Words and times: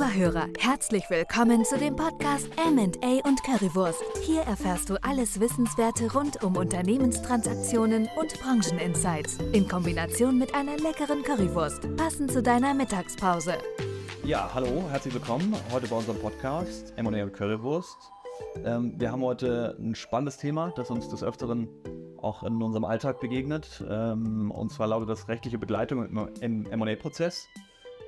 Lieber 0.00 0.14
Hörer, 0.14 0.48
herzlich 0.58 1.04
willkommen 1.10 1.62
zu 1.62 1.76
dem 1.76 1.94
Podcast 1.94 2.48
M&A 2.56 3.28
und 3.28 3.42
Currywurst. 3.44 4.02
Hier 4.22 4.40
erfährst 4.40 4.88
du 4.88 4.96
alles 5.04 5.38
Wissenswerte 5.40 6.10
rund 6.14 6.42
um 6.42 6.56
Unternehmenstransaktionen 6.56 8.08
und 8.18 8.40
Brancheninsights 8.40 9.36
in 9.52 9.68
Kombination 9.68 10.38
mit 10.38 10.54
einer 10.54 10.78
leckeren 10.78 11.22
Currywurst, 11.22 11.94
passend 11.98 12.32
zu 12.32 12.42
deiner 12.42 12.72
Mittagspause. 12.72 13.58
Ja, 14.24 14.48
hallo, 14.54 14.84
herzlich 14.88 15.12
willkommen 15.12 15.54
heute 15.70 15.86
bei 15.86 15.96
unserem 15.96 16.18
Podcast 16.18 16.94
M&A 16.96 17.22
und 17.22 17.34
Currywurst. 17.34 17.98
Ähm, 18.64 18.94
wir 18.96 19.12
haben 19.12 19.20
heute 19.20 19.76
ein 19.78 19.94
spannendes 19.94 20.38
Thema, 20.38 20.72
das 20.76 20.90
uns 20.90 21.10
des 21.10 21.22
Öfteren 21.22 21.68
auch 22.22 22.42
in 22.42 22.62
unserem 22.62 22.86
Alltag 22.86 23.20
begegnet. 23.20 23.84
Ähm, 23.86 24.50
und 24.50 24.72
zwar 24.72 24.86
lautet 24.86 25.10
das 25.10 25.28
rechtliche 25.28 25.58
Begleitung 25.58 26.30
im 26.40 26.66
M&A-Prozess 26.70 27.48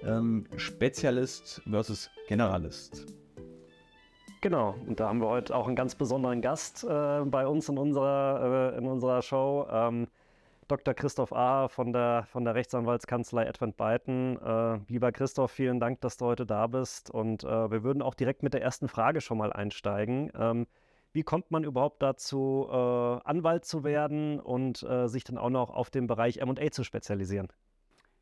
ähm, 0.04 0.46
Spezialist 0.56 1.62
versus 1.68 2.10
Generalist. 2.28 3.06
Genau, 4.40 4.74
und 4.86 4.98
da 4.98 5.08
haben 5.08 5.20
wir 5.20 5.28
heute 5.28 5.54
auch 5.54 5.68
einen 5.68 5.76
ganz 5.76 5.94
besonderen 5.94 6.42
Gast 6.42 6.82
äh, 6.84 7.20
bei 7.24 7.46
uns 7.46 7.68
in 7.68 7.78
unserer, 7.78 8.72
äh, 8.74 8.78
in 8.78 8.86
unserer 8.86 9.22
Show. 9.22 9.66
Ähm, 9.70 10.08
Dr. 10.68 10.94
Christoph 10.94 11.32
A. 11.32 11.68
von 11.68 11.92
der, 11.92 12.24
von 12.26 12.44
der 12.44 12.54
Rechtsanwaltskanzlei 12.54 13.48
Advent 13.48 13.76
Beiten. 13.76 14.38
Äh, 14.38 14.78
lieber 14.88 15.12
Christoph, 15.12 15.50
vielen 15.50 15.80
Dank, 15.80 16.00
dass 16.00 16.16
du 16.16 16.24
heute 16.26 16.46
da 16.46 16.66
bist. 16.66 17.10
Und 17.10 17.44
äh, 17.44 17.70
wir 17.70 17.82
würden 17.84 18.02
auch 18.02 18.14
direkt 18.14 18.42
mit 18.42 18.54
der 18.54 18.62
ersten 18.62 18.88
Frage 18.88 19.20
schon 19.20 19.38
mal 19.38 19.52
einsteigen. 19.52 20.32
Ähm, 20.34 20.66
wie 21.12 21.22
kommt 21.22 21.50
man 21.50 21.62
überhaupt 21.62 22.02
dazu, 22.02 22.66
äh, 22.70 22.74
Anwalt 22.74 23.64
zu 23.64 23.84
werden 23.84 24.40
und 24.40 24.82
äh, 24.82 25.08
sich 25.08 25.24
dann 25.24 25.36
auch 25.36 25.50
noch 25.50 25.70
auf 25.70 25.90
den 25.90 26.06
Bereich 26.06 26.44
MA 26.44 26.70
zu 26.70 26.84
spezialisieren? 26.84 27.48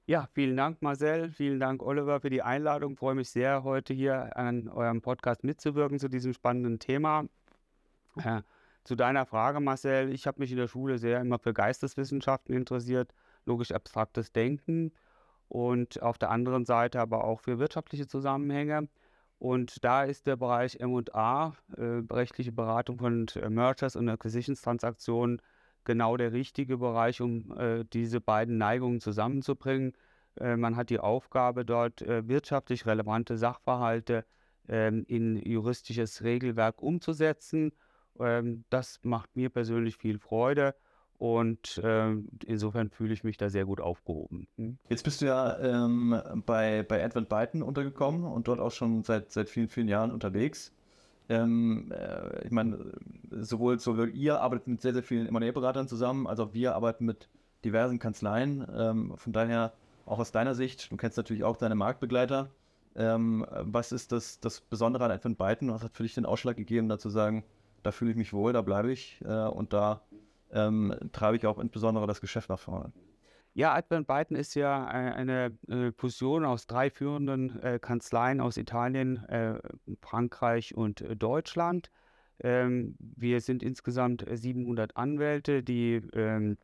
Ja, 0.06 0.28
vielen 0.32 0.56
Dank, 0.56 0.82
Marcel. 0.82 1.30
Vielen 1.30 1.60
Dank, 1.60 1.82
Oliver, 1.82 2.20
für 2.20 2.30
die 2.30 2.42
Einladung. 2.42 2.94
Ich 2.94 2.98
freue 2.98 3.14
mich 3.14 3.30
sehr, 3.30 3.62
heute 3.62 3.94
hier 3.94 4.36
an 4.36 4.68
eurem 4.68 5.02
Podcast 5.02 5.44
mitzuwirken 5.44 5.98
zu 5.98 6.08
diesem 6.08 6.32
spannenden 6.32 6.78
Thema. 6.78 7.26
Äh, 8.16 8.42
zu 8.84 8.96
deiner 8.96 9.26
Frage, 9.26 9.60
Marcel. 9.60 10.12
Ich 10.12 10.26
habe 10.26 10.40
mich 10.40 10.50
in 10.50 10.56
der 10.56 10.68
Schule 10.68 10.98
sehr 10.98 11.20
immer 11.20 11.38
für 11.38 11.52
Geisteswissenschaften 11.52 12.54
interessiert, 12.54 13.14
logisch-abstraktes 13.44 14.32
Denken 14.32 14.92
und 15.48 16.02
auf 16.02 16.18
der 16.18 16.30
anderen 16.30 16.64
Seite 16.64 17.00
aber 17.00 17.24
auch 17.24 17.40
für 17.40 17.58
wirtschaftliche 17.58 18.06
Zusammenhänge. 18.06 18.88
Und 19.38 19.84
da 19.84 20.04
ist 20.04 20.26
der 20.26 20.36
Bereich 20.36 20.80
M&A, 20.80 21.54
äh, 21.76 22.02
rechtliche 22.10 22.52
Beratung 22.52 22.98
von 22.98 23.26
äh, 23.36 23.48
Mergers 23.48 23.96
und 23.96 24.08
Acquisitions-Transaktionen, 24.08 25.40
genau 25.84 26.16
der 26.16 26.32
richtige 26.32 26.78
Bereich, 26.78 27.20
um 27.20 27.52
äh, 27.58 27.84
diese 27.92 28.20
beiden 28.20 28.58
Neigungen 28.58 29.00
zusammenzubringen. 29.00 29.92
Äh, 30.38 30.56
man 30.56 30.76
hat 30.76 30.90
die 30.90 31.00
Aufgabe, 31.00 31.64
dort 31.64 32.02
äh, 32.02 32.26
wirtschaftlich 32.28 32.86
relevante 32.86 33.36
Sachverhalte 33.36 34.24
ähm, 34.68 35.04
in 35.08 35.36
juristisches 35.36 36.22
Regelwerk 36.22 36.82
umzusetzen. 36.82 37.72
Ähm, 38.18 38.64
das 38.70 39.00
macht 39.02 39.34
mir 39.36 39.50
persönlich 39.50 39.96
viel 39.96 40.18
Freude. 40.18 40.74
Und 41.18 41.76
äh, 41.84 42.14
insofern 42.46 42.88
fühle 42.88 43.12
ich 43.12 43.24
mich 43.24 43.36
da 43.36 43.50
sehr 43.50 43.66
gut 43.66 43.78
aufgehoben. 43.78 44.48
Hm? 44.56 44.78
Jetzt 44.88 45.02
bist 45.02 45.20
du 45.20 45.26
ja 45.26 45.58
ähm, 45.58 46.18
bei, 46.46 46.82
bei 46.82 47.04
Advent 47.04 47.28
Byton 47.28 47.62
untergekommen 47.62 48.24
und 48.24 48.48
dort 48.48 48.58
auch 48.58 48.70
schon 48.70 49.02
seit, 49.02 49.30
seit 49.30 49.50
vielen, 49.50 49.68
vielen 49.68 49.88
Jahren 49.88 50.12
unterwegs. 50.12 50.72
Ähm, 51.30 51.92
äh, 51.92 52.44
ich 52.44 52.50
meine, 52.50 52.92
sowohl, 53.30 53.78
sowohl 53.78 54.10
ihr 54.10 54.40
arbeitet 54.40 54.66
mit 54.66 54.80
sehr, 54.82 54.92
sehr 54.92 55.04
vielen 55.04 55.28
M&A-Beratern 55.28 55.86
zusammen, 55.86 56.26
als 56.26 56.40
auch 56.40 56.52
wir 56.54 56.74
arbeiten 56.74 57.06
mit 57.06 57.28
diversen 57.64 58.00
Kanzleien. 58.00 58.66
Ähm, 58.76 59.16
von 59.16 59.32
daher, 59.32 59.72
auch 60.06 60.18
aus 60.18 60.32
deiner 60.32 60.56
Sicht, 60.56 60.90
du 60.90 60.96
kennst 60.96 61.16
natürlich 61.16 61.44
auch 61.44 61.56
deine 61.56 61.76
Marktbegleiter. 61.76 62.50
Ähm, 62.96 63.46
was 63.48 63.92
ist 63.92 64.10
das, 64.10 64.40
das 64.40 64.60
Besondere 64.60 65.04
an 65.04 65.12
Advent 65.12 65.38
Byton? 65.38 65.70
Was 65.70 65.84
hat 65.84 65.96
für 65.96 66.02
dich 66.02 66.14
den 66.14 66.26
Ausschlag 66.26 66.56
gegeben, 66.56 66.88
da 66.88 66.98
zu 66.98 67.10
sagen, 67.10 67.44
da 67.84 67.92
fühle 67.92 68.10
ich 68.10 68.16
mich 68.16 68.32
wohl, 68.32 68.52
da 68.52 68.62
bleibe 68.62 68.90
ich 68.90 69.22
äh, 69.24 69.46
und 69.46 69.72
da 69.72 70.02
ähm, 70.50 70.92
treibe 71.12 71.36
ich 71.36 71.46
auch 71.46 71.60
insbesondere 71.60 72.08
das 72.08 72.20
Geschäft 72.20 72.48
nach 72.48 72.58
vorne? 72.58 72.92
Ja, 73.60 73.74
Advent 73.74 74.06
Byton 74.06 74.38
ist 74.38 74.54
ja 74.54 74.86
äh, 74.88 75.12
eine, 75.12 75.54
eine 75.68 75.92
Fusion 75.92 76.46
aus 76.46 76.66
drei 76.66 76.88
führenden 76.88 77.62
äh, 77.62 77.78
Kanzleien 77.78 78.40
aus 78.40 78.56
Italien, 78.56 79.22
äh, 79.28 79.60
Frankreich 80.00 80.74
und 80.74 81.02
äh, 81.02 81.14
Deutschland. 81.14 81.90
Ähm, 82.42 82.96
wir 82.98 83.42
sind 83.42 83.62
insgesamt 83.62 84.24
700 84.32 84.96
Anwälte, 84.96 85.62
die 85.62 85.96
ähm, 86.14 86.56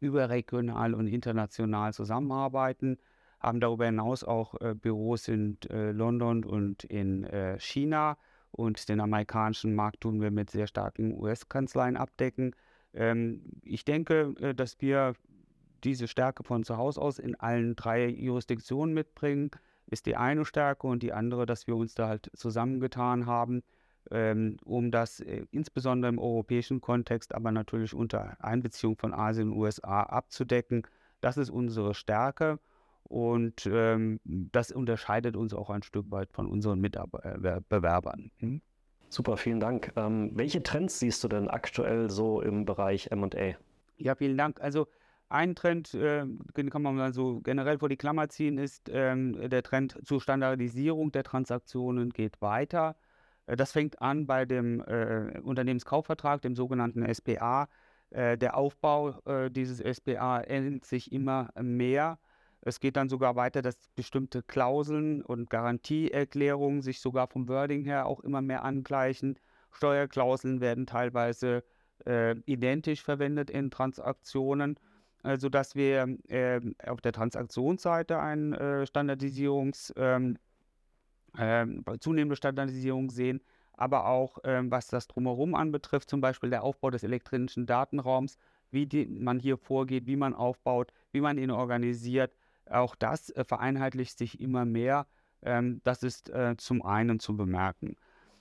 überregional 0.00 0.94
und 0.94 1.08
international 1.08 1.92
zusammenarbeiten, 1.92 2.96
haben 3.38 3.60
darüber 3.60 3.84
hinaus 3.84 4.24
auch 4.24 4.58
äh, 4.62 4.74
Büros 4.74 5.28
in 5.28 5.58
äh, 5.68 5.90
London 5.90 6.42
und 6.42 6.84
in 6.84 7.26
China 7.58 8.16
und 8.50 8.88
den 8.88 9.00
amerikanischen 9.00 9.74
Markt 9.74 10.00
tun 10.00 10.22
wir 10.22 10.30
mit 10.30 10.48
sehr 10.48 10.68
starken 10.68 11.20
US-Kanzleien 11.20 11.98
abdecken. 11.98 12.56
Ähm, 12.94 13.42
ich 13.62 13.84
denke, 13.84 14.54
dass 14.54 14.80
wir 14.80 15.14
diese 15.84 16.08
Stärke 16.08 16.44
von 16.44 16.64
zu 16.64 16.76
Hause 16.76 17.00
aus 17.00 17.18
in 17.18 17.34
allen 17.36 17.76
drei 17.76 18.08
Jurisdiktionen 18.08 18.94
mitbringen, 18.94 19.50
ist 19.86 20.06
die 20.06 20.16
eine 20.16 20.44
Stärke 20.44 20.86
und 20.86 21.02
die 21.02 21.12
andere, 21.12 21.46
dass 21.46 21.66
wir 21.66 21.76
uns 21.76 21.94
da 21.94 22.08
halt 22.08 22.30
zusammengetan 22.34 23.26
haben, 23.26 23.62
ähm, 24.10 24.56
um 24.64 24.90
das 24.90 25.20
äh, 25.20 25.44
insbesondere 25.50 26.10
im 26.10 26.18
europäischen 26.18 26.80
Kontext, 26.80 27.34
aber 27.34 27.52
natürlich 27.52 27.94
unter 27.94 28.36
Einbeziehung 28.42 28.96
von 28.96 29.14
Asien 29.14 29.52
und 29.52 29.58
USA 29.58 30.02
abzudecken. 30.02 30.86
Das 31.20 31.36
ist 31.36 31.50
unsere 31.50 31.94
Stärke 31.94 32.58
und 33.04 33.66
ähm, 33.66 34.20
das 34.24 34.70
unterscheidet 34.70 35.36
uns 35.36 35.54
auch 35.54 35.70
ein 35.70 35.82
Stück 35.82 36.10
weit 36.10 36.32
von 36.32 36.46
unseren 36.46 36.80
Mitbewerbern. 36.80 38.30
Hm? 38.38 38.60
Super, 39.08 39.38
vielen 39.38 39.60
Dank. 39.60 39.92
Ähm, 39.96 40.32
welche 40.34 40.62
Trends 40.62 40.98
siehst 40.98 41.24
du 41.24 41.28
denn 41.28 41.48
aktuell 41.48 42.10
so 42.10 42.42
im 42.42 42.66
Bereich 42.66 43.10
MA? 43.10 43.54
Ja, 43.96 44.14
vielen 44.14 44.36
Dank. 44.36 44.60
Also 44.60 44.86
ein 45.28 45.54
Trend, 45.54 45.94
äh, 45.94 46.24
kann 46.70 46.82
man 46.82 46.96
mal 46.96 47.12
so 47.12 47.40
generell 47.40 47.78
vor 47.78 47.88
die 47.88 47.96
Klammer 47.96 48.28
ziehen, 48.28 48.58
ist 48.58 48.88
ähm, 48.92 49.48
der 49.50 49.62
Trend 49.62 49.98
zur 50.04 50.20
Standardisierung 50.20 51.12
der 51.12 51.24
Transaktionen 51.24 52.10
geht 52.10 52.40
weiter. 52.40 52.96
Äh, 53.46 53.56
das 53.56 53.72
fängt 53.72 54.00
an 54.00 54.26
bei 54.26 54.44
dem 54.44 54.80
äh, 54.80 55.38
Unternehmenskaufvertrag, 55.42 56.42
dem 56.42 56.54
sogenannten 56.54 57.04
SPA. 57.12 57.68
Äh, 58.10 58.38
der 58.38 58.56
Aufbau 58.56 59.20
äh, 59.26 59.50
dieses 59.50 59.78
SPA 59.78 60.40
ändert 60.40 60.84
sich 60.84 61.12
immer 61.12 61.50
mehr. 61.60 62.18
Es 62.60 62.80
geht 62.80 62.96
dann 62.96 63.08
sogar 63.08 63.36
weiter, 63.36 63.62
dass 63.62 63.76
bestimmte 63.94 64.42
Klauseln 64.42 65.22
und 65.22 65.48
Garantieerklärungen 65.50 66.82
sich 66.82 67.00
sogar 67.00 67.28
vom 67.28 67.48
Wording 67.48 67.84
her 67.84 68.06
auch 68.06 68.20
immer 68.20 68.42
mehr 68.42 68.64
angleichen. 68.64 69.38
Steuerklauseln 69.70 70.60
werden 70.60 70.86
teilweise 70.86 71.62
äh, 72.06 72.34
identisch 72.46 73.02
verwendet 73.02 73.50
in 73.50 73.70
Transaktionen 73.70 74.78
also 75.22 75.48
dass 75.48 75.74
wir 75.74 76.16
äh, 76.28 76.60
auf 76.86 77.00
der 77.00 77.12
Transaktionsseite 77.12 78.18
eine 78.18 78.58
äh, 78.58 78.86
Standardisierungs, 78.86 79.92
ähm, 79.96 80.38
äh, 81.36 81.66
zunehmende 82.00 82.36
Standardisierung 82.36 83.10
sehen, 83.10 83.40
aber 83.72 84.06
auch 84.06 84.38
ähm, 84.44 84.70
was 84.70 84.88
das 84.88 85.06
drumherum 85.06 85.54
anbetrifft, 85.54 86.10
zum 86.10 86.20
Beispiel 86.20 86.50
der 86.50 86.64
Aufbau 86.64 86.90
des 86.90 87.02
elektronischen 87.02 87.66
Datenraums, 87.66 88.36
wie 88.70 88.86
die, 88.86 89.06
man 89.06 89.38
hier 89.38 89.56
vorgeht, 89.56 90.06
wie 90.06 90.16
man 90.16 90.34
aufbaut, 90.34 90.92
wie 91.12 91.20
man 91.20 91.38
ihn 91.38 91.50
organisiert. 91.50 92.34
Auch 92.68 92.94
das 92.96 93.30
äh, 93.30 93.44
vereinheitlicht 93.44 94.18
sich 94.18 94.40
immer 94.40 94.64
mehr. 94.64 95.06
Ähm, 95.42 95.80
das 95.84 96.02
ist 96.02 96.30
äh, 96.30 96.56
zum 96.56 96.82
einen 96.82 97.20
zu 97.20 97.36
bemerken. 97.36 97.96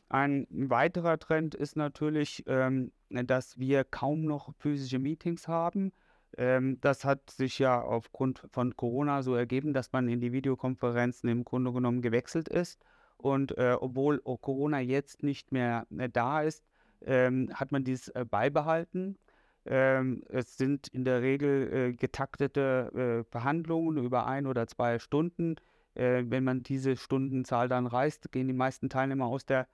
Ein 0.10 0.48
weiterer 0.50 1.20
Trend 1.20 1.54
ist 1.54 1.76
natürlich, 1.76 2.44
ähm, 2.48 2.92
dass 3.10 3.60
wir 3.60 3.84
kaum 3.84 4.26
noch 4.26 4.54
physische 4.58 5.00
Meetings 5.00 5.48
haben. 5.48 5.92
Ähm, 6.38 6.80
das 6.82 7.06
hat 7.06 7.30
sich 7.30 7.60
ja 7.60 7.82
aufgrund 7.82 8.44
von 8.52 8.76
Corona 8.76 9.24
so 9.24 9.36
ergeben, 9.36 9.74
dass 9.74 9.92
man 9.94 10.08
in 10.08 10.20
die 10.20 10.32
Videokonferenzen 10.32 11.30
im 11.30 11.44
Grunde 11.46 11.72
genommen 11.72 12.02
gewechselt 12.02 12.50
ist. 12.50 12.80
Und 13.18 13.58
äh, 13.58 13.76
obwohl 13.80 14.20
Corona 14.20 14.80
jetzt 14.80 15.24
nicht 15.24 15.52
mehr 15.52 15.88
äh, 15.98 16.10
da 16.10 16.42
ist, 16.42 16.64
ähm, 17.06 17.50
hat 17.54 17.72
man 17.72 17.84
dies 17.84 18.10
äh, 18.10 18.26
beibehalten. 18.30 19.18
Ähm, 19.66 20.24
es 20.30 20.58
sind 20.58 20.88
in 20.90 21.04
der 21.04 21.22
Regel 21.22 21.74
äh, 21.74 21.94
getaktete 21.94 23.24
äh, 23.26 23.30
Verhandlungen 23.30 23.98
über 23.98 24.26
ein 24.28 24.48
oder 24.48 24.68
zwei 24.68 25.00
Stunden. 25.00 25.56
Äh, 25.96 26.24
wenn 26.28 26.44
man 26.44 26.64
diese 26.64 26.96
Stundenzahl 26.96 27.68
dann 27.68 27.88
reißt, 27.88 28.32
gehen 28.32 28.48
die 28.48 28.54
meisten 28.54 28.90
Teilnehmer 28.90 29.26
aus 29.26 29.46
der, 29.46 29.68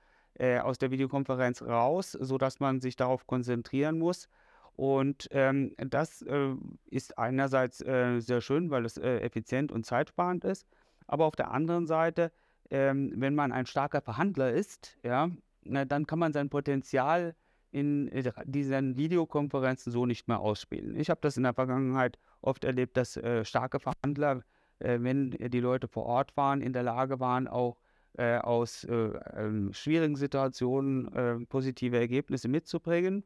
aus 0.64 0.80
der 0.80 0.90
Videokonferenz 0.90 1.62
raus, 1.62 2.14
sodass 2.14 2.60
man 2.60 2.82
sich 2.82 2.96
darauf 2.96 3.28
konzentrieren 3.28 4.00
muss. 4.00 4.28
Und 4.76 5.28
ähm, 5.32 5.76
das 5.78 6.22
äh, 6.24 6.56
ist 6.90 7.18
einerseits 7.18 7.82
äh, 7.82 8.20
sehr 8.20 8.42
schön, 8.42 8.72
weil 8.72 8.86
es 8.86 8.98
äh, 8.98 9.20
effizient 9.20 9.72
und 9.72 9.86
zeitsparend 9.86 10.44
ist. 10.46 10.68
Aber 11.06 11.26
auf 11.26 11.36
der 11.36 11.52
anderen 11.52 11.86
Seite, 11.86 12.32
ähm, 12.72 13.14
wenn 13.16 13.36
man 13.36 13.52
ein 13.52 13.66
starker 13.66 14.02
Verhandler 14.02 14.52
ist, 14.52 14.98
ja, 15.04 15.30
na, 15.64 15.86
dann 15.86 16.08
kann 16.08 16.20
man 16.20 16.34
sein 16.34 16.50
Potenzial 16.50 17.36
in 17.72 18.08
äh, 18.10 18.32
diesen 18.46 18.98
Videokonferenzen 18.98 19.92
so 19.92 20.06
nicht 20.06 20.28
mehr 20.28 20.40
ausspielen. 20.40 20.96
Ich 20.96 21.10
habe 21.10 21.22
das 21.22 21.38
in 21.38 21.44
der 21.44 21.54
Vergangenheit 21.54 22.18
oft 22.42 22.64
erlebt, 22.64 22.98
dass 22.98 23.16
äh, 23.18 23.46
starke 23.46 23.80
Verhandler, 23.80 24.44
äh, 24.80 24.98
wenn 25.02 25.32
die 25.32 25.60
Leute 25.60 25.88
vor 25.88 26.06
Ort 26.06 26.36
waren, 26.36 26.62
in 26.62 26.74
der 26.74 26.84
Lage 26.84 27.20
waren, 27.20 27.48
auch 27.48 27.78
aus 28.16 28.84
äh, 28.84 28.94
ähm, 28.94 29.74
schwierigen 29.74 30.16
Situationen 30.16 31.48
positive 31.48 31.98
Ergebnisse 31.98 32.48
mitzubringen. 32.48 33.24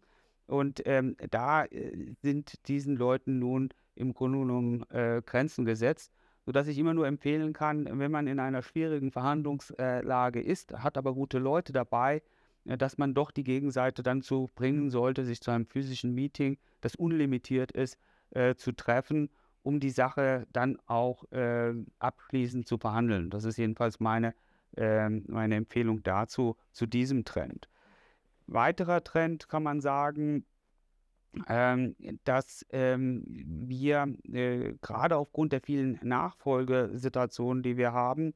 Und 0.48 0.82
ähm, 0.86 1.16
da 1.30 1.66
äh, 1.66 2.14
sind 2.22 2.68
diesen 2.68 2.96
Leuten 2.96 3.40
nun 3.40 3.70
im 3.96 4.14
Grunde 4.14 4.40
genommen 4.40 4.90
äh, 4.90 5.22
Grenzen 5.26 5.66
gesetzt, 5.66 6.14
sodass 6.46 6.68
ich 6.68 6.78
immer 6.78 6.94
nur 6.94 7.06
empfehlen 7.06 7.52
kann, 7.52 8.00
wenn 8.00 8.12
man 8.12 8.28
in 8.28 8.40
einer 8.40 8.62
schwierigen 8.62 9.12
Verhandlungslage 9.12 10.42
ist, 10.42 10.74
hat 10.74 10.98
aber 10.98 11.14
gute 11.14 11.40
Leute 11.40 11.74
dabei, 11.74 12.22
äh, 12.66 12.78
dass 12.78 12.98
man 12.98 13.14
doch 13.14 13.32
die 13.32 13.44
Gegenseite 13.44 14.04
dann 14.04 14.22
zu 14.22 14.50
bringen 14.56 14.90
sollte, 14.90 15.26
sich 15.26 15.42
zu 15.42 15.52
einem 15.52 15.66
physischen 15.66 16.14
Meeting, 16.14 16.58
das 16.82 16.96
unlimitiert 16.96 17.72
ist, 17.74 17.98
äh, 18.32 18.56
zu 18.56 18.72
treffen, 18.72 19.30
um 19.64 19.82
die 19.82 19.90
Sache 19.90 20.48
dann 20.54 20.78
auch 20.86 21.30
äh, 21.32 21.74
abschließend 22.00 22.68
zu 22.68 22.78
verhandeln. 22.78 23.30
Das 23.30 23.44
ist 23.44 23.58
jedenfalls 23.58 24.00
meine, 24.00 24.34
äh, 24.78 25.10
meine 25.10 25.56
Empfehlung 25.56 26.04
dazu, 26.04 26.56
zu 26.72 26.86
diesem 26.86 27.26
Trend. 27.26 27.68
Weiterer 28.48 29.04
Trend 29.04 29.50
kann 29.50 29.64
man 29.64 29.82
sagen, 29.82 30.46
ähm, 31.48 31.96
dass 32.24 32.66
ähm, 32.72 33.24
wir 33.28 34.08
äh, 34.32 34.74
gerade 34.82 35.18
aufgrund 35.18 35.52
der 35.52 35.62
vielen 35.62 36.00
Nachfolgesituationen, 36.02 37.62
die 37.62 37.78
wir 37.78 37.94
haben, 37.94 38.34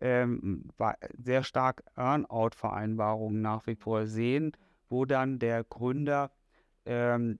ähm, 0.00 0.68
sehr 1.16 1.42
stark 1.42 1.82
Earnout-Vereinbarungen 1.96 3.40
nach 3.40 3.66
wie 3.66 3.76
vor 3.76 4.06
sehen, 4.06 4.52
wo 4.88 5.04
dann 5.04 5.38
der 5.38 5.64
Gründer 5.64 6.30
ähm, 6.84 7.38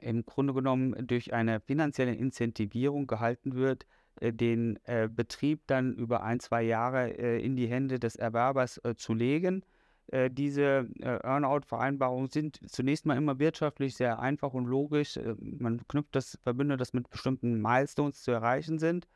im 0.00 0.24
Grunde 0.24 0.54
genommen 0.54 1.06
durch 1.06 1.32
eine 1.32 1.60
finanzielle 1.60 2.14
Incentivierung 2.14 3.06
gehalten 3.06 3.54
wird, 3.54 3.86
äh, 4.20 4.32
den 4.32 4.78
äh, 4.84 5.08
Betrieb 5.08 5.62
dann 5.66 5.94
über 5.94 6.22
ein, 6.22 6.40
zwei 6.40 6.62
Jahre 6.62 7.18
äh, 7.18 7.44
in 7.44 7.56
die 7.56 7.66
Hände 7.66 7.98
des 7.98 8.16
Erwerbers 8.16 8.78
äh, 8.84 8.94
zu 8.94 9.14
legen. 9.14 9.64
Äh, 10.10 10.30
diese 10.30 10.88
äh, 11.00 11.18
Earnout-Vereinbarungen 11.22 12.30
sind 12.30 12.60
zunächst 12.70 13.06
mal 13.06 13.16
immer 13.16 13.38
wirtschaftlich 13.38 13.96
sehr 13.96 14.18
einfach 14.20 14.52
und 14.54 14.66
logisch. 14.66 15.18
man 15.38 15.86
knüpft 15.88 16.14
das, 16.14 16.38
verbindet 16.42 16.80
das 16.80 16.92
mit 16.92 17.10
bestimmten 17.10 17.60
Milestones 17.60 18.22
zu 18.22 18.30
erreichen 18.30 18.78
sind. 18.78 19.08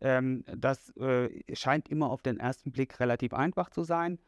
Ähm, 0.00 0.44
das 0.56 0.92
scheint 1.52 1.88
immer 1.88 2.10
auf 2.10 2.22
den 2.22 2.38
ersten 2.38 2.72
Blick 2.72 3.00
relativ 3.00 3.34
einfach 3.34 3.70
zu 3.70 3.82
sein 3.84 4.18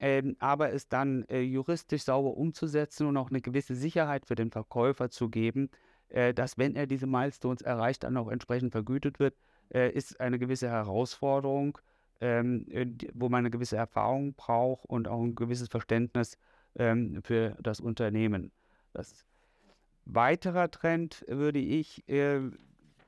ähm, 0.00 0.36
aber 0.38 0.72
es 0.72 0.88
dann 0.88 1.24
äh, 1.28 1.40
juristisch 1.40 2.04
sauber 2.04 2.36
umzusetzen 2.36 3.06
und 3.06 3.16
auch 3.18 3.30
eine 3.30 3.42
gewisse 3.42 3.74
Sicherheit 3.74 4.26
für 4.26 4.34
den 4.34 4.50
Verkäufer 4.50 5.10
zu 5.10 5.28
geben, 5.28 5.70
äh, 6.08 6.32
dass 6.32 6.56
wenn 6.58 6.74
er 6.74 6.86
diese 6.86 7.06
Milestones 7.06 7.60
erreicht, 7.62 8.04
dann 8.04 8.16
auch 8.16 8.28
entsprechend 8.30 8.72
vergütet 8.72 9.20
wird, 9.20 9.34
äh, 9.72 9.90
ist 9.90 10.18
eine 10.18 10.38
gewisse 10.38 10.70
Herausforderung, 10.70 11.78
ähm, 12.20 12.66
äh, 12.70 12.86
wo 13.14 13.28
man 13.28 13.40
eine 13.40 13.50
gewisse 13.50 13.76
Erfahrung 13.76 14.34
braucht 14.34 14.84
und 14.86 15.08
auch 15.08 15.22
ein 15.22 15.34
gewisses 15.34 15.68
Verständnis 15.68 16.38
ähm, 16.76 17.20
für 17.22 17.56
das 17.60 17.80
Unternehmen. 17.80 18.52
Das 18.92 19.24
weiterer 20.04 20.70
Trend 20.70 21.24
würde 21.28 21.58
ich 21.58 22.08
äh, 22.08 22.40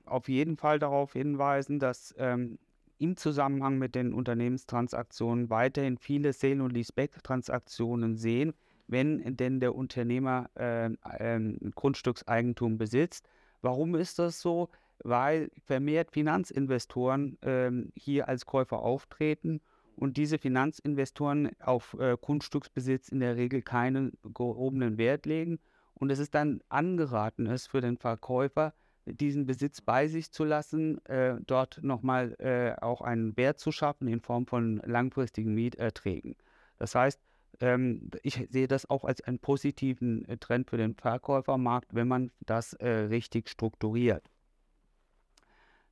auf 0.04 0.28
jeden 0.28 0.56
Fall 0.56 0.78
darauf 0.78 1.12
hinweisen, 1.12 1.78
dass 1.78 2.14
ähm, 2.18 2.58
im 2.98 3.16
Zusammenhang 3.16 3.78
mit 3.78 3.94
den 3.94 4.12
Unternehmenstransaktionen 4.14 5.50
weiterhin 5.50 5.98
viele 5.98 6.32
Sale- 6.32 6.62
und 6.62 6.72
Leaseback-Transaktionen 6.72 8.16
sehen, 8.16 8.52
wenn 8.86 9.36
denn 9.36 9.58
der 9.58 9.74
Unternehmer 9.74 10.50
äh, 10.56 10.86
äh, 10.86 11.40
Grundstückseigentum 11.74 12.78
besitzt. 12.78 13.28
Warum 13.60 13.94
ist 13.94 14.18
das 14.18 14.40
so? 14.40 14.68
Weil 15.04 15.50
vermehrt 15.64 16.12
Finanzinvestoren 16.12 17.40
äh, 17.42 17.70
hier 17.96 18.28
als 18.28 18.46
Käufer 18.46 18.80
auftreten 18.80 19.60
und 19.96 20.16
diese 20.16 20.38
Finanzinvestoren 20.38 21.50
auf 21.60 21.96
äh, 21.98 22.16
Grundstücksbesitz 22.20 23.08
in 23.08 23.20
der 23.20 23.36
Regel 23.36 23.62
keinen 23.62 24.12
gehobenen 24.22 24.98
Wert 24.98 25.26
legen 25.26 25.58
und 25.94 26.10
es 26.10 26.18
ist 26.18 26.34
dann 26.34 26.60
angeraten 26.68 27.46
ist 27.46 27.68
für 27.68 27.80
den 27.80 27.96
Verkäufer, 27.96 28.74
diesen 29.06 29.46
Besitz 29.46 29.80
bei 29.80 30.08
sich 30.08 30.32
zu 30.32 30.44
lassen, 30.44 31.04
äh, 31.06 31.36
dort 31.46 31.80
nochmal 31.82 32.34
äh, 32.40 32.80
auch 32.80 33.00
einen 33.02 33.36
Wert 33.36 33.58
zu 33.58 33.72
schaffen 33.72 34.08
in 34.08 34.20
Form 34.20 34.46
von 34.46 34.78
langfristigen 34.84 35.54
Mieterträgen. 35.54 36.36
Das 36.78 36.94
heißt, 36.94 37.20
ähm, 37.60 38.10
ich 38.22 38.48
sehe 38.50 38.68
das 38.68 38.90
auch 38.90 39.04
als 39.04 39.20
einen 39.22 39.38
positiven 39.38 40.24
äh, 40.28 40.36
Trend 40.38 40.70
für 40.70 40.76
den 40.76 40.94
Verkäufermarkt, 40.94 41.94
wenn 41.94 42.08
man 42.08 42.30
das 42.40 42.74
äh, 42.74 42.88
richtig 42.88 43.48
strukturiert. 43.48 44.24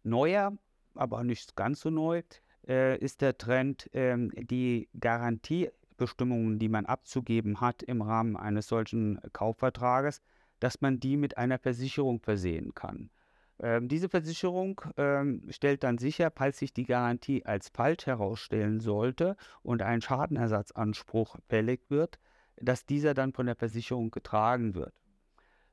Neuer, 0.03 0.57
aber 0.95 1.25
nicht 1.25 1.57
ganz 1.57 1.81
so 1.81 1.91
neu, 1.91 2.23
äh, 2.67 2.99
ist 2.99 3.21
der 3.21 3.39
Trend, 3.39 3.89
ähm, 3.93 4.31
die 4.37 4.89
Garantiebestimmungen, 4.99 6.59
die 6.59 6.69
man 6.69 6.87
abzugeben 6.87 7.61
hat 7.61 7.83
im 7.83 8.03
Rahmen 8.03 8.37
eines 8.37 8.69
solchen 8.69 9.21
Kaufvertrages, 9.33 10.23
dass 10.59 10.81
man 10.81 11.01
die 11.01 11.17
mit 11.17 11.39
einer 11.39 11.59
Versicherung 11.59 12.21
versehen 12.21 12.75
kann. 12.75 13.11
Ähm, 13.59 13.89
diese 13.89 14.09
Versicherung 14.09 14.81
ähm, 14.97 15.43
stellt 15.51 15.85
dann 15.85 15.99
sicher, 15.99 16.33
falls 16.35 16.59
sich 16.59 16.73
die 16.73 16.85
Garantie 16.85 17.45
als 17.45 17.69
falsch 17.69 18.07
herausstellen 18.07 18.81
sollte 18.81 19.37
und 19.63 19.83
ein 19.83 20.01
Schadenersatzanspruch 20.01 21.37
fällig 21.49 21.83
wird, 21.91 22.19
dass 22.57 22.87
dieser 22.87 23.15
dann 23.15 23.33
von 23.33 23.47
der 23.47 23.57
Versicherung 23.57 24.11
getragen 24.11 24.75
wird. 24.75 24.95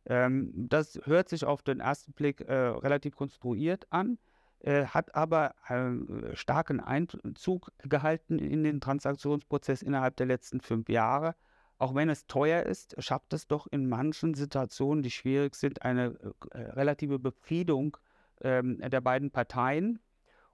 Ähm, 0.07 0.51
das 0.55 0.99
hört 1.03 1.29
sich 1.29 1.45
auf 1.45 1.61
den 1.61 1.79
ersten 1.79 2.13
Blick 2.13 2.41
äh, 2.41 2.53
relativ 2.53 3.15
konstruiert 3.15 3.87
an, 3.89 4.17
äh, 4.59 4.85
hat 4.85 5.15
aber 5.15 5.53
äh, 5.67 6.35
starken 6.35 6.79
Einzug 6.79 7.71
gehalten 7.79 8.39
in 8.39 8.63
den 8.63 8.81
Transaktionsprozess 8.81 9.81
innerhalb 9.81 10.15
der 10.17 10.25
letzten 10.25 10.61
fünf 10.61 10.89
Jahre 10.89 11.35
auch 11.79 11.93
wenn 11.93 12.09
es 12.09 12.25
teuer 12.27 12.63
ist, 12.63 12.95
schafft 12.99 13.33
es 13.33 13.47
doch 13.47 13.67
in 13.67 13.87
manchen 13.87 14.33
Situationen, 14.33 15.03
die 15.03 15.11
schwierig 15.11 15.55
sind, 15.55 15.83
eine 15.83 16.17
äh, 16.51 16.59
relative 16.59 17.19
Befriedung 17.19 17.97
ähm, 18.41 18.79
der 18.79 19.01
beiden 19.01 19.31
Parteien 19.31 19.99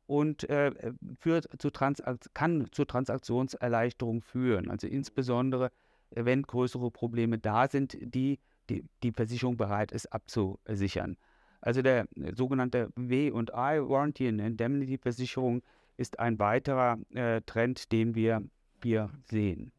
und 0.06 0.50
äh, 0.50 0.94
führt 1.20 1.48
zu 1.60 1.72
kann 1.72 2.68
zur 2.72 2.88
Transaktionserleichterung 2.88 4.22
führen. 4.22 4.70
Also 4.70 4.88
insbesondere, 4.88 5.72
äh, 6.12 6.26
wenn 6.26 6.44
größere 6.44 6.92
Probleme 6.92 7.38
da 7.38 7.70
sind, 7.70 7.98
die 8.02 8.40
die, 8.70 8.86
die 9.04 9.12
Versicherung 9.12 9.58
bereit 9.58 9.92
ist 9.92 10.12
abzusichern. 10.12 11.18
Also 11.62 11.82
der 11.82 12.08
äh, 12.16 12.36
sogenannte 12.36 12.90
W&I, 12.96 13.32
Warranty 13.32 14.28
and 14.28 14.42
Indemnity 14.42 14.98
Versicherung, 14.98 15.62
ist 15.98 16.20
ein 16.20 16.40
weiterer 16.40 16.98
äh, 17.14 17.42
Trend, 17.42 17.92
den 17.92 18.16
wir 18.16 18.44
hier 18.82 19.10
sehen. 19.30 19.72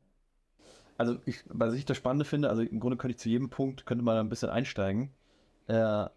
Also, 0.96 1.18
ich, 1.26 1.44
was 1.48 1.74
ich 1.74 1.84
das 1.84 1.96
Spannende 1.96 2.24
finde, 2.24 2.48
also 2.48 2.62
im 2.62 2.78
Grunde 2.78 2.96
könnte 2.96 3.16
ich 3.16 3.18
zu 3.18 3.28
jedem 3.28 3.50
Punkt, 3.50 3.84
könnte 3.84 4.04
man 4.04 4.16
ein 4.16 4.28
bisschen 4.28 4.48
einsteigen. 4.48 5.10
Äh, 5.68 5.74
äh, 5.74 6.08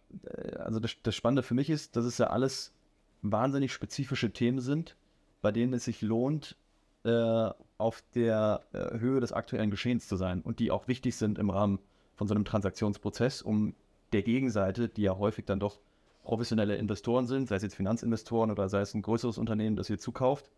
also 0.59 0.79
das, 0.79 0.95
das 1.01 1.15
Spannende 1.15 1.43
für 1.43 1.55
mich 1.55 1.69
ist, 1.69 1.95
dass 1.95 2.05
es 2.05 2.17
ja 2.17 2.27
alles 2.27 2.73
wahnsinnig 3.21 3.73
spezifische 3.73 4.31
Themen 4.31 4.59
sind, 4.59 4.95
bei 5.41 5.51
denen 5.51 5.73
es 5.73 5.85
sich 5.85 6.01
lohnt, 6.01 6.55
äh, 7.03 7.49
auf 7.77 8.03
der 8.13 8.61
äh, 8.73 8.99
Höhe 8.99 9.19
des 9.19 9.33
aktuellen 9.33 9.71
Geschehens 9.71 10.07
zu 10.07 10.15
sein 10.15 10.41
und 10.41 10.59
die 10.59 10.71
auch 10.71 10.87
wichtig 10.87 11.15
sind 11.15 11.39
im 11.39 11.49
Rahmen 11.49 11.79
von 12.17 12.27
so 12.27 12.33
einem 12.33 12.43
Transaktionsprozess, 12.43 13.41
um 13.41 13.73
der 14.11 14.23
Gegenseite, 14.23 14.89
die 14.89 15.03
ja 15.03 15.17
häufig 15.17 15.45
dann 15.45 15.59
doch 15.59 15.79
professionelle 16.23 16.75
Investoren 16.75 17.27
sind, 17.27 17.47
sei 17.47 17.55
es 17.55 17.63
jetzt 17.63 17.75
Finanzinvestoren 17.75 18.51
oder 18.51 18.67
sei 18.67 18.81
es 18.81 18.93
ein 18.93 19.01
größeres 19.01 19.37
Unternehmen, 19.37 19.77
das 19.77 19.89
ihr 19.89 19.99
zukauft, 19.99 20.49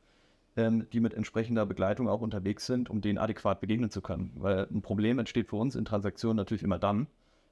ähm, 0.56 0.88
die 0.92 1.00
mit 1.00 1.14
entsprechender 1.14 1.66
Begleitung 1.66 2.08
auch 2.08 2.22
unterwegs 2.22 2.66
sind, 2.66 2.90
um 2.90 3.02
denen 3.02 3.20
adäquat 3.20 3.60
begegnen 3.60 3.92
zu 3.92 4.02
können. 4.02 4.32
Weil 4.36 4.68
ein 4.72 4.82
Problem 4.82 5.20
entsteht 5.20 5.48
für 5.48 5.58
uns 5.58 5.76
in 5.76 5.86
Transaktionen 5.86 6.38
natürlich 6.38 6.64
immer 6.64 6.80
dann, 6.80 7.08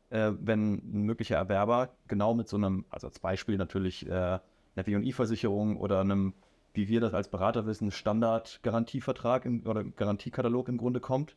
äh, 0.10 0.32
wenn 0.40 0.76
ein 0.76 1.04
möglicher 1.04 1.36
Erwerber 1.36 1.90
genau 2.08 2.34
mit 2.34 2.48
so 2.48 2.58
einem, 2.58 2.86
also 2.90 3.08
als 3.08 3.20
Beispiel 3.20 3.58
natürlich 3.58 4.08
äh, 4.08 4.10
einer 4.12 4.88
W&I-Versicherung 4.88 5.78
oder 5.78 6.00
einem, 6.00 6.34
wie 6.74 6.88
wir 6.88 7.02
das 7.02 7.14
als 7.14 7.28
Berater 7.28 7.66
wissen, 7.66 7.92
Standard-Garantievertrag 7.92 9.48
oder 9.66 9.84
Garantiekatalog 9.84 10.70
im 10.70 10.78
Grunde 10.78 11.02
kommt 11.02 11.36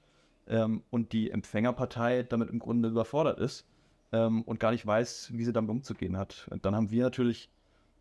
ähm, 0.51 0.83
und 0.91 1.13
die 1.13 1.31
Empfängerpartei 1.31 2.25
damit 2.25 2.51
im 2.51 2.59
Grunde 2.59 2.89
überfordert 2.91 3.39
ist 3.39 3.65
ähm, 4.13 4.43
und 4.43 4.61
gar 4.61 4.73
nicht 4.73 4.87
weiß, 4.87 5.31
wie 5.33 5.45
sie 5.45 5.53
damit 5.53 5.71
umzugehen 5.71 6.19
hat. 6.19 6.49
Und 6.51 6.67
dann 6.67 6.75
haben 6.75 6.91
wir 6.91 7.05
natürlich 7.05 7.49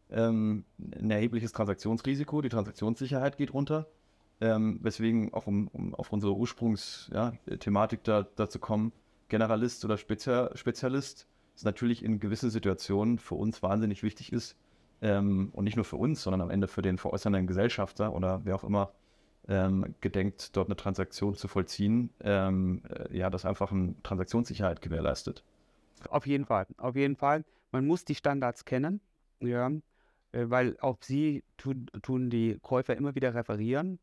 ähm, 0.09 0.65
ein 0.77 1.11
erhebliches 1.11 1.53
Transaktionsrisiko, 1.53 2.41
die 2.41 2.49
Transaktionssicherheit 2.49 3.37
geht 3.37 3.53
runter. 3.53 3.87
Ähm, 4.41 4.79
weswegen 4.81 5.33
auch 5.33 5.47
um, 5.47 5.67
um 5.67 5.93
auf 5.93 6.13
unsere 6.13 6.33
Ursprungsthematik 6.33 8.07
ja, 8.07 8.21
da, 8.23 8.29
da 8.37 8.49
zu 8.49 8.57
kommen, 8.57 8.93
Generalist 9.27 9.83
oder 9.83 9.97
Spezia 9.97 10.55
Spezialist 10.55 11.27
ist 11.55 11.65
natürlich 11.65 12.05
in 12.05 12.21
gewissen 12.21 12.49
Situationen 12.49 13.19
für 13.19 13.35
uns 13.35 13.61
wahnsinnig 13.61 14.01
wichtig 14.01 14.31
ist. 14.31 14.55
Ähm, 15.01 15.49
und 15.51 15.65
nicht 15.65 15.75
nur 15.75 15.83
für 15.83 15.97
uns, 15.97 16.23
sondern 16.23 16.39
am 16.39 16.49
Ende 16.49 16.67
für 16.67 16.81
den 16.81 16.97
veräußernden 16.97 17.47
Gesellschafter 17.47 18.13
oder 18.13 18.41
wer 18.45 18.55
auch 18.55 18.63
immer 18.63 18.93
ähm, 19.49 19.95
gedenkt, 19.99 20.55
dort 20.55 20.67
eine 20.67 20.77
Transaktion 20.77 21.35
zu 21.35 21.47
vollziehen, 21.47 22.11
ähm, 22.21 22.83
äh, 22.87 23.17
ja, 23.17 23.29
das 23.29 23.45
einfach 23.45 23.71
eine 23.71 23.95
Transaktionssicherheit 24.03 24.81
gewährleistet. 24.81 25.43
Auf 26.09 26.25
jeden 26.25 26.45
Fall, 26.45 26.67
auf 26.77 26.95
jeden 26.95 27.17
Fall. 27.17 27.43
Man 27.71 27.85
muss 27.85 28.05
die 28.05 28.15
Standards 28.15 28.63
kennen. 28.63 29.01
Ja, 29.41 29.71
äh, 30.31 30.45
weil 30.49 30.77
auf 30.79 30.97
sie 31.01 31.43
tun, 31.57 31.87
tun 32.01 32.29
die 32.29 32.57
Käufer 32.61 32.95
immer 32.95 33.15
wieder 33.15 33.33
referieren. 33.33 33.99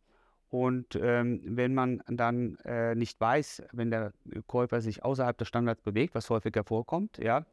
Und 0.49 0.97
ähm, 1.01 1.41
wenn 1.45 1.75
man 1.75 2.03
dann 2.07 2.57
äh, 2.65 2.95
nicht 2.95 3.21
weiß, 3.21 3.65
wenn 3.73 3.91
der 3.91 4.13
Käufer 4.47 4.81
sich 4.81 5.05
außerhalb 5.05 5.37
des 5.37 5.49
Standards 5.49 5.83
bewegt, 5.83 6.15
was 6.15 6.31
häufiger 6.31 6.63
vorkommt, 6.65 7.19
ja, 7.19 7.45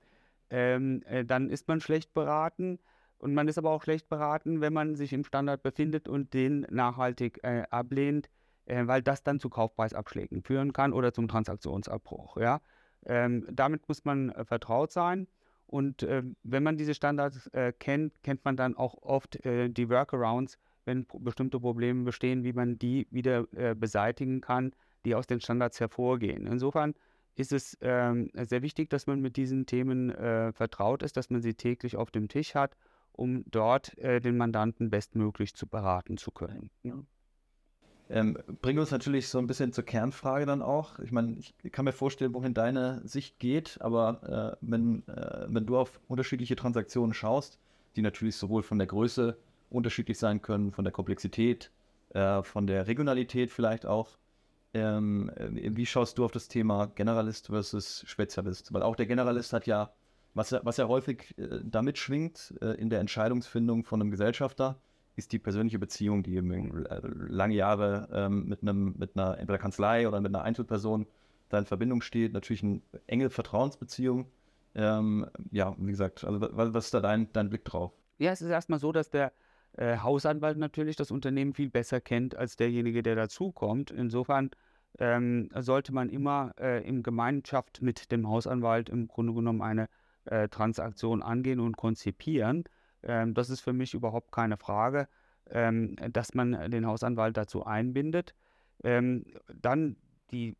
ähm, 0.49 1.01
äh, 1.07 1.25
dann 1.25 1.49
ist 1.49 1.67
man 1.67 1.81
schlecht 1.81 2.13
beraten. 2.13 2.79
Und 3.23 3.33
man 3.33 3.47
ist 3.47 3.57
aber 3.57 3.71
auch 3.71 3.81
schlecht 3.81 4.09
beraten, 4.09 4.59
wenn 4.59 4.73
man 4.73 4.97
sich 4.97 5.13
im 5.13 5.23
Standard 5.23 5.63
befindet 5.63 6.09
und 6.09 6.33
den 6.33 6.67
nachhaltig 6.69 7.39
äh, 7.43 7.63
ablehnt, 7.69 8.29
äh, 8.65 8.85
weil 8.85 9.01
das 9.01 9.23
dann 9.23 9.39
zu 9.39 9.49
Kaufpreisabschlägen 9.49 10.41
führen 10.41 10.73
kann 10.73 10.91
oder 10.91 11.13
zum 11.13 11.29
Transaktionsabbruch. 11.29 12.35
Ja? 12.35 12.59
Ähm, 13.05 13.47
damit 13.49 13.87
muss 13.87 14.03
man 14.03 14.31
äh, 14.31 14.43
vertraut 14.43 14.91
sein. 14.91 15.29
Und 15.67 16.03
äh, 16.03 16.21
wenn 16.43 16.63
man 16.63 16.75
diese 16.75 16.93
Standards 16.93 17.47
äh, 17.53 17.71
kennt, 17.71 18.21
kennt 18.23 18.43
man 18.43 18.57
dann 18.57 18.75
auch 18.75 19.01
oft 19.01 19.45
äh, 19.45 19.69
die 19.69 19.89
Workarounds, 19.89 20.57
wenn 20.83 21.07
bestimmte 21.19 21.61
Probleme 21.61 22.03
bestehen, 22.03 22.43
wie 22.43 22.51
man 22.51 22.77
die 22.77 23.07
wieder 23.09 23.45
beseitigen 23.73 24.41
kann, 24.41 24.73
die 25.05 25.15
aus 25.15 25.27
den 25.27 25.39
Standards 25.39 25.79
hervorgehen. 25.79 26.45
Insofern 26.45 26.93
ist 27.35 27.53
es 27.53 27.77
ähm, 27.79 28.29
sehr 28.33 28.63
wichtig, 28.63 28.89
dass 28.89 29.07
man 29.07 29.21
mit 29.21 29.37
diesen 29.37 29.65
Themen 29.65 30.11
vertraut 30.53 31.01
ist, 31.01 31.15
dass 31.15 31.29
man 31.29 31.41
sie 31.41 31.53
täglich 31.53 31.95
auf 31.95 32.11
dem 32.11 32.27
Tisch 32.27 32.53
hat 32.53 32.75
um 33.13 33.43
dort 33.49 33.97
äh, 33.97 34.19
den 34.19 34.37
Mandanten 34.37 34.89
bestmöglich 34.89 35.55
zu 35.55 35.67
beraten 35.67 36.17
zu 36.17 36.31
können. 36.31 36.69
Ja. 36.83 36.95
Ähm, 38.09 38.37
bringt 38.61 38.79
uns 38.79 38.91
natürlich 38.91 39.29
so 39.29 39.39
ein 39.39 39.47
bisschen 39.47 39.71
zur 39.71 39.85
Kernfrage 39.85 40.45
dann 40.45 40.61
auch. 40.61 40.99
Ich 40.99 41.11
meine, 41.11 41.37
ich 41.39 41.55
kann 41.71 41.85
mir 41.85 41.93
vorstellen, 41.93 42.33
wohin 42.33 42.53
deine 42.53 43.01
Sicht 43.05 43.39
geht, 43.39 43.77
aber 43.79 44.53
äh, 44.53 44.57
wenn, 44.61 45.07
äh, 45.07 45.45
wenn 45.47 45.65
du 45.65 45.77
auf 45.77 45.99
unterschiedliche 46.07 46.55
Transaktionen 46.55 47.13
schaust, 47.13 47.59
die 47.95 48.01
natürlich 48.01 48.35
sowohl 48.35 48.61
von 48.61 48.77
der 48.77 48.87
Größe 48.87 49.37
unterschiedlich 49.69 50.19
sein 50.19 50.41
können, 50.41 50.71
von 50.71 50.83
der 50.83 50.91
Komplexität, 50.91 51.71
äh, 52.09 52.43
von 52.43 52.67
der 52.67 52.87
Regionalität 52.87 53.51
vielleicht 53.51 53.85
auch, 53.85 54.17
ähm, 54.73 55.31
äh, 55.35 55.75
wie 55.75 55.85
schaust 55.85 56.17
du 56.17 56.25
auf 56.25 56.31
das 56.31 56.47
Thema 56.47 56.87
Generalist 56.95 57.47
versus 57.47 58.03
Spezialist? 58.05 58.73
Weil 58.73 58.83
auch 58.83 58.95
der 58.95 59.05
Generalist 59.05 59.53
hat 59.53 59.65
ja 59.65 59.91
was 60.33 60.49
ja, 60.51 60.61
was 60.63 60.77
ja 60.77 60.87
häufig 60.87 61.37
äh, 61.37 61.59
damit 61.63 61.97
schwingt 61.97 62.53
äh, 62.61 62.73
in 62.79 62.89
der 62.89 62.99
Entscheidungsfindung 62.99 63.83
von 63.83 64.01
einem 64.01 64.11
Gesellschafter, 64.11 64.79
ist 65.15 65.31
die 65.31 65.39
persönliche 65.39 65.79
Beziehung, 65.79 66.23
die 66.23 66.35
eben 66.35 66.85
äh, 66.85 67.01
lange 67.03 67.55
Jahre 67.55 68.09
ähm, 68.11 68.45
mit 68.45 68.61
einem, 68.61 68.95
mit 68.97 69.15
einer 69.15 69.37
entweder 69.37 69.59
Kanzlei 69.59 70.07
oder 70.07 70.19
mit 70.21 70.33
einer 70.33 70.43
Einzelperson 70.43 71.05
da 71.49 71.59
in 71.59 71.65
Verbindung 71.65 72.01
steht. 72.01 72.33
Natürlich 72.33 72.63
eine 72.63 72.81
enge 73.05 73.29
Vertrauensbeziehung. 73.29 74.25
Ähm, 74.75 75.27
ja, 75.51 75.75
wie 75.77 75.91
gesagt, 75.91 76.23
also 76.23 76.39
was, 76.41 76.85
ist 76.85 76.93
da 76.95 76.99
dein, 76.99 77.31
dein 77.31 77.49
Blick 77.49 77.63
drauf? 77.63 77.93
Ja, 78.17 78.31
es 78.31 78.41
ist 78.41 78.49
erstmal 78.49 78.79
so, 78.79 78.91
dass 78.91 79.11
der 79.11 79.31
äh, 79.73 79.97
Hausanwalt 79.97 80.57
natürlich 80.57 80.95
das 80.95 81.11
Unternehmen 81.11 81.53
viel 81.53 81.69
besser 81.69 82.01
kennt 82.01 82.35
als 82.35 82.55
derjenige, 82.55 83.03
der 83.03 83.15
dazukommt. 83.15 83.91
Insofern 83.91 84.49
ähm, 84.97 85.49
sollte 85.55 85.93
man 85.93 86.09
immer 86.09 86.53
äh, 86.59 86.87
in 86.87 87.03
Gemeinschaft 87.03 87.83
mit 87.83 88.11
dem 88.11 88.27
Hausanwalt 88.27 88.89
im 88.89 89.07
Grunde 89.07 89.33
genommen 89.33 89.61
eine 89.61 89.89
äh, 90.25 90.47
Transaktion 90.49 91.21
angehen 91.21 91.59
und 91.59 91.77
konzipieren. 91.77 92.63
Ähm, 93.03 93.33
das 93.33 93.49
ist 93.49 93.61
für 93.61 93.73
mich 93.73 93.93
überhaupt 93.93 94.31
keine 94.31 94.57
Frage, 94.57 95.07
ähm, 95.49 95.95
dass 96.11 96.33
man 96.33 96.71
den 96.71 96.85
Hausanwalt 96.85 97.37
dazu 97.37 97.65
einbindet. 97.65 98.33
Ähm, 98.83 99.25
dann 99.61 99.97
die 100.31 100.55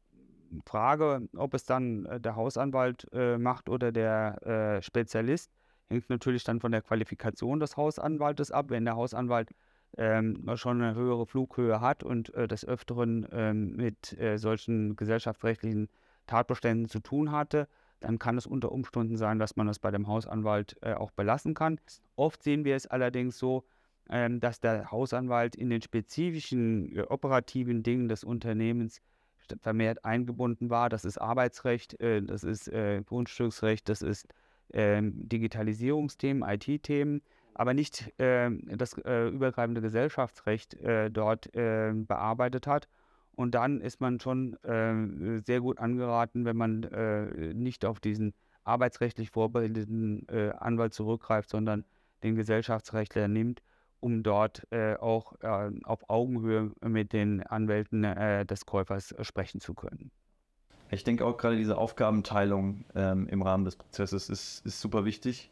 Frage, 0.65 1.27
ob 1.36 1.53
es 1.53 1.65
dann 1.65 2.05
äh, 2.05 2.20
der 2.20 2.36
Hausanwalt 2.36 3.08
äh, 3.12 3.38
macht 3.38 3.70
oder 3.70 3.91
der 3.91 4.46
äh, 4.46 4.82
Spezialist, 4.82 5.51
hängt 5.89 6.10
natürlich 6.10 6.43
dann 6.43 6.60
von 6.60 6.72
der 6.72 6.82
Qualifikation 6.82 7.60
des 7.60 7.77
Hausanwaltes 7.77 8.51
ab. 8.51 8.67
Wenn 8.70 8.86
der 8.86 8.96
Hausanwalt 8.96 9.50
ähm, 9.98 10.50
schon 10.55 10.82
eine 10.82 10.96
höhere 10.96 11.25
Flughöhe 11.25 11.82
hat 11.82 12.03
und 12.03 12.34
äh, 12.34 12.48
des 12.48 12.65
Öfteren 12.65 13.27
ähm, 13.32 13.75
mit 13.75 14.17
äh, 14.20 14.38
solchen 14.38 14.96
gesellschaftsrechtlichen 14.96 15.89
Tatbeständen 16.27 16.88
zu 16.88 17.00
tun 17.00 17.32
hatte, 17.32 17.67
dann 18.03 18.19
kann 18.19 18.38
es 18.38 18.45
unter 18.45 18.72
Umständen 18.72 19.15
sein, 19.15 19.39
dass 19.39 19.55
man 19.55 19.67
das 19.67 19.79
bei 19.79 19.89
dem 19.89 20.07
Hausanwalt 20.07 20.75
äh, 20.81 20.93
auch 20.93 21.12
belassen 21.12 21.53
kann. 21.53 21.79
Oft 22.17 22.43
sehen 22.43 22.65
wir 22.65 22.75
es 22.75 22.86
allerdings 22.86 23.39
so, 23.39 23.63
ähm, 24.10 24.41
dass 24.41 24.60
der 24.60 24.91
Hausanwalt 24.91 25.55
in 25.55 25.69
den 25.69 25.81
spezifischen 25.81 26.98
äh, 26.98 27.01
operativen 27.03 27.81
Dingen 27.81 28.10
des 28.10 28.25
Unternehmens 28.25 29.01
vermehrt 29.62 30.03
eingebunden 30.03 30.69
war. 30.69 30.89
Das 30.89 31.05
ist 31.05 31.17
Arbeitsrecht, 31.17 32.00
äh, 32.01 32.22
das 32.22 32.43
ist 32.43 32.67
äh, 32.67 33.01
Grundstücksrecht, 33.05 33.88
das 33.88 34.01
ist 34.01 34.27
ähm, 34.74 35.13
Digitalisierungsthemen, 35.29 36.43
IT-Themen, 36.48 37.22
aber 37.53 37.74
nicht 37.74 38.12
ähm, 38.19 38.67
das 38.77 38.98
äh, 38.98 39.29
übergreifende 39.29 39.79
Gesellschaftsrecht 39.79 40.74
äh, 40.74 41.10
dort 41.10 41.50
ähm, 41.53 42.05
bearbeitet 42.05 42.67
hat. 42.67 42.89
Und 43.36 43.56
dann 43.56 43.82
ist 43.82 44.00
man 44.00 44.20
schon 44.20 44.54
äh, 44.63 45.42
sehr 45.46 45.62
gut 45.62 45.80
angeraten, 45.80 46.46
wenn 46.46 46.58
man 46.58 46.84
äh, 46.84 47.54
nicht 47.54 47.86
auf 47.86 48.00
diesen 48.00 48.34
arbeitsrechtlich 48.63 49.32
vorbildeten 49.32 50.28
äh, 50.30 50.52
Anwalt 50.52 50.94
zurückgreift, 50.94 51.50
sondern 51.50 51.84
den 52.24 52.36
Gesellschaftsrechtler 52.36 53.28
nimmt, 53.28 53.62
um 54.00 54.24
dort 54.24 54.68
äh, 54.72 54.96
auch 54.96 55.34
äh, 55.42 55.72
auf 55.84 56.10
Augenhöhe 56.10 56.72
mit 56.82 57.13
den 57.13 57.44
Anwälten 57.44 58.04
äh, 58.04 58.46
des 58.46 58.66
Käufers 58.66 59.16
sprechen 59.22 59.60
zu 59.60 59.74
können. 59.74 60.12
Ich 60.92 61.04
denke 61.04 61.25
auch 61.25 61.38
gerade 61.38 61.58
diese 61.58 61.78
Aufgabenteilung 61.78 62.86
ähm, 62.94 63.28
im 63.28 63.42
Rahmen 63.42 63.66
des 63.66 63.75
Prozesses 63.75 64.30
ist, 64.30 64.66
ist 64.66 64.80
super 64.80 65.06
wichtig. 65.06 65.50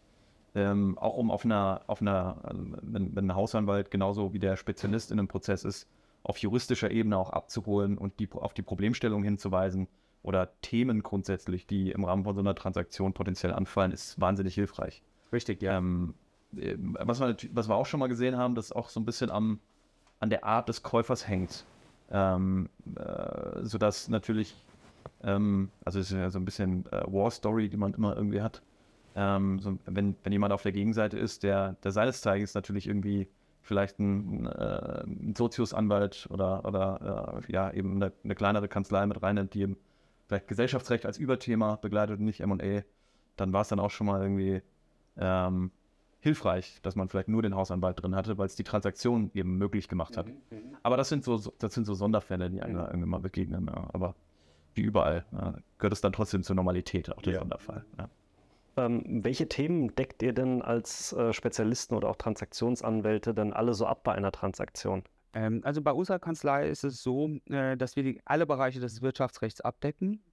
Ähm, 0.53 0.97
auch 0.97 1.15
um 1.15 1.31
auf 1.31 1.45
einer, 1.45 1.81
auf 1.87 2.01
einer 2.01 2.37
also 2.43 2.61
wenn, 2.81 3.15
wenn 3.15 3.27
ein 3.27 3.35
Hausanwalt 3.35 3.89
genauso 3.89 4.33
wie 4.33 4.39
der 4.39 4.57
Spezialist 4.57 5.11
in 5.11 5.17
einem 5.17 5.29
Prozess 5.29 5.63
ist, 5.63 5.87
auf 6.23 6.37
juristischer 6.37 6.91
Ebene 6.91 7.17
auch 7.17 7.31
abzuholen 7.31 7.97
und 7.97 8.19
die, 8.19 8.29
auf 8.31 8.53
die 8.53 8.61
Problemstellung 8.61 9.23
hinzuweisen 9.23 9.87
oder 10.23 10.51
Themen 10.61 11.01
grundsätzlich, 11.01 11.65
die 11.65 11.91
im 11.91 12.03
Rahmen 12.03 12.23
von 12.23 12.35
so 12.35 12.41
einer 12.41 12.55
Transaktion 12.55 13.13
potenziell 13.13 13.53
anfallen, 13.53 13.91
ist 13.91 14.19
wahnsinnig 14.21 14.53
hilfreich. 14.53 15.01
Richtig, 15.33 15.61
ja. 15.61 15.77
Ähm, 15.77 16.13
äh, 16.55 16.75
was, 16.77 17.19
wir, 17.19 17.35
was 17.53 17.67
wir 17.67 17.75
auch 17.75 17.85
schon 17.85 17.99
mal 17.99 18.07
gesehen 18.07 18.37
haben, 18.37 18.55
das 18.55 18.71
auch 18.71 18.89
so 18.89 18.99
ein 18.99 19.05
bisschen 19.05 19.31
am, 19.31 19.59
an 20.19 20.29
der 20.29 20.43
Art 20.43 20.69
des 20.69 20.83
Käufers 20.83 21.27
hängt. 21.27 21.65
Ähm, 22.11 22.69
äh, 22.97 23.63
sodass 23.63 24.09
natürlich, 24.09 24.53
ähm, 25.23 25.69
also 25.85 25.99
es 25.99 26.11
ist 26.11 26.17
ja 26.17 26.29
so 26.29 26.39
ein 26.39 26.45
bisschen 26.45 26.85
äh, 26.91 27.03
War 27.07 27.31
Story, 27.31 27.69
die 27.69 27.77
man 27.77 27.93
immer 27.93 28.15
irgendwie 28.15 28.41
hat. 28.41 28.61
Ähm, 29.15 29.59
so, 29.59 29.77
wenn, 29.85 30.15
wenn 30.23 30.33
jemand 30.33 30.53
auf 30.53 30.61
der 30.61 30.71
Gegenseite 30.71 31.17
ist, 31.17 31.43
der, 31.43 31.77
der 31.83 31.91
seines 31.91 32.21
Zeigens 32.21 32.53
natürlich 32.53 32.87
irgendwie 32.87 33.27
vielleicht 33.61 33.99
ein, 33.99 34.47
äh, 34.47 35.03
ein 35.05 35.35
Soziusanwalt 35.37 36.27
oder, 36.31 36.65
oder 36.65 37.41
äh, 37.47 37.51
ja, 37.51 37.71
eben 37.71 37.95
eine, 37.95 38.11
eine, 38.23 38.35
kleinere 38.35 38.67
Kanzlei 38.67 39.05
mit 39.05 39.21
reinnimmt, 39.21 39.53
die 39.53 39.61
eben 39.61 39.77
vielleicht 40.27 40.47
Gesellschaftsrecht 40.47 41.05
als 41.05 41.17
Überthema 41.17 41.75
begleitet 41.75 42.19
und 42.19 42.25
nicht 42.25 42.45
MA, 42.45 42.81
dann 43.37 43.53
war 43.53 43.61
es 43.61 43.67
dann 43.67 43.79
auch 43.79 43.91
schon 43.91 44.07
mal 44.07 44.21
irgendwie 44.21 44.61
ähm, 45.17 45.71
hilfreich, 46.21 46.79
dass 46.83 46.95
man 46.95 47.09
vielleicht 47.09 47.27
nur 47.27 47.41
den 47.41 47.55
Hausanwalt 47.55 48.01
drin 48.01 48.15
hatte, 48.15 48.37
weil 48.37 48.45
es 48.45 48.55
die 48.55 48.63
Transaktion 48.63 49.31
eben 49.33 49.57
möglich 49.57 49.87
gemacht 49.87 50.17
hat. 50.17 50.27
Mhm, 50.27 50.33
mhm. 50.49 50.77
Aber 50.83 50.97
das 50.97 51.09
sind 51.09 51.23
so, 51.23 51.37
das 51.57 51.73
sind 51.73 51.85
so 51.85 51.93
Sonderfälle, 51.93 52.49
die 52.49 52.61
einem 52.61 52.77
mhm. 52.77 52.85
irgendwie 52.85 53.09
mal 53.09 53.19
begegnen. 53.19 53.67
Ja. 53.67 53.89
Aber 53.93 54.15
wie 54.73 54.81
überall 54.81 55.25
ja, 55.31 55.55
gehört 55.77 55.93
es 55.93 56.01
dann 56.01 56.13
trotzdem 56.13 56.43
zur 56.43 56.55
Normalität, 56.55 57.11
auch 57.11 57.21
der 57.21 57.33
ja. 57.33 57.39
Sonderfall. 57.39 57.85
Ja. 57.97 58.09
Ähm, 58.77 59.23
welche 59.23 59.47
Themen 59.47 59.93
deckt 59.95 60.23
ihr 60.23 60.33
denn 60.33 60.61
als 60.61 61.13
äh, 61.13 61.33
Spezialisten 61.33 61.95
oder 61.95 62.09
auch 62.09 62.15
Transaktionsanwälte 62.15 63.33
denn 63.33 63.53
alle 63.53 63.73
so 63.73 63.85
ab 63.85 64.03
bei 64.03 64.13
einer 64.13 64.31
Transaktion? 64.31 65.03
Ähm, 65.33 65.61
also 65.63 65.81
bei 65.81 65.91
unserer 65.91 66.19
Kanzlei 66.19 66.69
ist 66.69 66.83
es 66.83 67.03
so, 67.03 67.29
äh, 67.49 67.75
dass 67.75 67.95
wir 67.95 68.03
die, 68.03 68.21
alle 68.25 68.45
Bereiche 68.45 68.79
des 68.79 69.01
Wirtschaftsrechts 69.01 69.61
abdecken, 69.61 70.23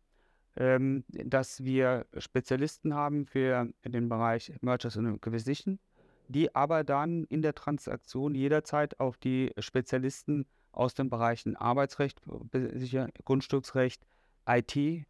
ähm, 0.57 1.05
dass 1.09 1.65
wir 1.65 2.07
Spezialisten 2.17 2.95
haben 2.95 3.27
für 3.27 3.69
den 3.85 4.09
Bereich 4.09 4.53
Mergers 4.61 4.97
and 4.97 5.09
Acquisition, 5.09 5.79
die 6.29 6.55
aber 6.55 6.85
dann 6.85 7.25
in 7.25 7.43
der 7.43 7.55
Transaktion 7.55 8.35
jederzeit 8.35 9.01
auf 9.01 9.17
die 9.17 9.53
Spezialisten 9.59 10.47
aus 10.73 10.95
den 10.95 11.11
Bereichen 11.11 11.57
Arbeitsrecht, 11.57 12.21
Grundstücksrecht, 13.25 14.07
IT, 14.47 15.07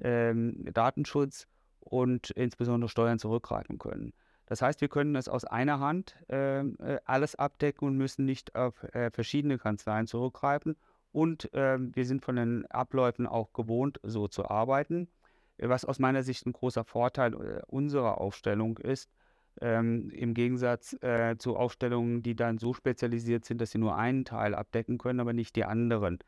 ähm, 0.00 0.64
Datenschutz 0.72 1.46
und 1.84 2.30
insbesondere 2.30 2.88
Steuern 2.88 3.18
zurückgreifen 3.18 3.78
können. 3.78 4.12
Das 4.46 4.60
heißt, 4.60 4.80
wir 4.80 4.88
können 4.88 5.16
es 5.16 5.28
aus 5.28 5.44
einer 5.44 5.80
Hand 5.80 6.16
ähm, 6.28 6.76
äh, 6.80 6.98
alles 7.04 7.34
abdecken 7.34 7.88
und 7.88 7.96
müssen 7.96 8.24
nicht 8.24 8.54
auf 8.54 8.82
äh, 8.94 9.10
verschiedene 9.10 9.58
Kanzleien 9.58 10.06
zurückgreifen. 10.06 10.76
Und 11.12 11.52
äh, 11.54 11.78
wir 11.78 12.04
sind 12.04 12.24
von 12.24 12.36
den 12.36 12.66
Abläufen 12.66 13.26
auch 13.26 13.52
gewohnt, 13.52 14.00
so 14.02 14.28
zu 14.28 14.50
arbeiten. 14.50 15.08
Was 15.58 15.84
aus 15.84 15.98
meiner 15.98 16.22
Sicht 16.24 16.44
ein 16.46 16.52
großer 16.52 16.84
Vorteil 16.84 17.34
äh, 17.34 17.62
unserer 17.68 18.20
Aufstellung 18.20 18.78
ist, 18.78 19.08
ähm, 19.60 20.10
im 20.10 20.34
Gegensatz 20.34 20.94
äh, 21.00 21.36
zu 21.38 21.56
Aufstellungen, 21.56 22.22
die 22.22 22.34
dann 22.34 22.58
so 22.58 22.74
spezialisiert 22.74 23.44
sind, 23.44 23.60
dass 23.60 23.70
sie 23.70 23.78
nur 23.78 23.96
einen 23.96 24.24
Teil 24.24 24.54
abdecken 24.54 24.98
können, 24.98 25.20
aber 25.20 25.32
nicht 25.32 25.54
die 25.56 25.64
anderen. 25.64 26.18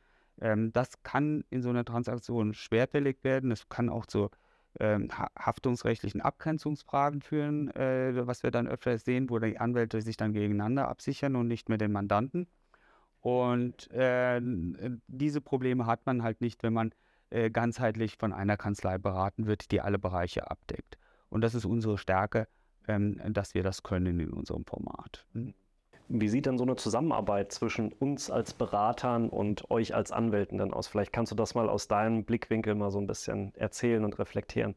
Ähm, 0.41 0.73
das 0.73 1.03
kann 1.03 1.45
in 1.51 1.63
so 1.63 1.71
einer 1.71 1.85
Transaktion 1.85 2.55
schwerfällig 2.55 3.25
werden. 3.25 3.51
Es 3.51 3.69
kann 3.69 3.89
auch 3.89 4.07
zu 4.07 4.31
ähm, 4.81 5.09
haftungsrechtlichen 5.39 6.21
Abgrenzungsfragen 6.21 7.23
führen, 7.23 7.71
äh, 7.75 8.27
was 8.27 8.43
wir 8.43 8.51
dann 8.51 8.69
öfter 8.69 8.99
sehen, 8.99 9.31
wo 9.31 9.39
die 9.39 9.59
Anwälte 9.59 10.03
sich 10.03 10.17
dann 10.17 10.33
gegeneinander 10.33 10.89
absichern 10.89 11.37
und 11.37 11.49
nicht 11.49 11.69
mehr 11.69 11.79
den 11.79 11.93
Mandanten. 11.93 12.47
Und 13.21 13.91
äh, 13.91 14.41
diese 15.09 15.41
Probleme 15.41 15.87
hat 15.87 16.07
man 16.07 16.23
halt 16.23 16.41
nicht, 16.41 16.63
wenn 16.63 16.73
man 16.73 16.93
äh, 17.31 17.51
ganzheitlich 17.51 18.17
von 18.19 18.33
einer 18.33 18.57
Kanzlei 18.57 18.99
beraten 18.99 19.47
wird, 19.47 19.73
die 19.73 19.81
alle 19.81 19.99
Bereiche 19.99 20.51
abdeckt. 20.51 20.99
Und 21.29 21.41
das 21.41 21.55
ist 21.55 21.65
unsere 21.65 21.99
Stärke, 21.99 22.47
ähm, 22.87 23.21
dass 23.33 23.55
wir 23.55 23.63
das 23.63 23.83
können 23.83 24.21
in 24.21 24.31
unserem 24.31 24.65
Format. 24.65 25.27
Mhm. 25.33 25.55
Wie 26.09 26.29
sieht 26.29 26.47
denn 26.47 26.57
so 26.57 26.65
eine 26.65 26.77
Zusammenarbeit 26.77 27.51
zwischen 27.51 27.93
uns 27.93 28.31
als 28.31 28.55
Beratern 28.55 29.29
und 29.29 29.71
euch 29.71 29.95
als 29.95 30.13
Anwälten 30.13 30.59
dann 30.59 30.73
aus? 30.73 30.87
Vielleicht 30.87 31.13
kannst 31.13 31.33
du 31.33 31.37
das 31.37 31.57
mal 31.57 31.69
aus 31.69 31.89
deinem 31.89 32.25
Blickwinkel 32.25 32.77
mal 32.77 32.93
so 32.93 33.01
ein 33.01 33.09
bisschen 33.09 33.53
erzählen 33.57 34.05
und 34.05 34.19
reflektieren. 34.21 34.77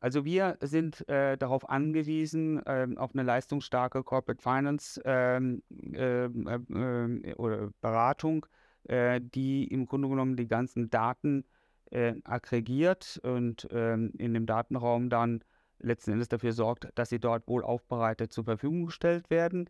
Also 0.00 0.24
wir 0.24 0.56
sind 0.60 1.08
äh, 1.08 1.36
darauf 1.36 1.68
angewiesen, 1.68 2.64
äh, 2.66 2.86
auf 2.96 3.14
eine 3.14 3.24
leistungsstarke 3.24 4.04
Corporate 4.04 4.40
Finance 4.40 5.02
ähm, 5.04 5.62
ähm, 5.92 7.24
äh, 7.24 7.34
oder 7.34 7.70
Beratung, 7.80 8.46
äh, 8.84 9.20
die 9.20 9.64
im 9.64 9.86
Grunde 9.86 10.08
genommen 10.08 10.36
die 10.36 10.46
ganzen 10.46 10.88
Daten 10.88 11.44
äh, 11.90 12.14
aggregiert 12.22 13.18
und 13.24 13.66
ähm, 13.72 14.12
in 14.18 14.34
dem 14.34 14.46
Datenraum 14.46 15.10
dann 15.10 15.42
letzten 15.80 16.12
Endes 16.12 16.28
dafür 16.28 16.52
sorgt, 16.52 16.88
dass 16.94 17.08
sie 17.08 17.18
dort 17.18 17.48
wohl 17.48 17.64
aufbereitet 17.64 18.32
zur 18.32 18.44
Verfügung 18.44 18.86
gestellt 18.86 19.30
werden 19.30 19.68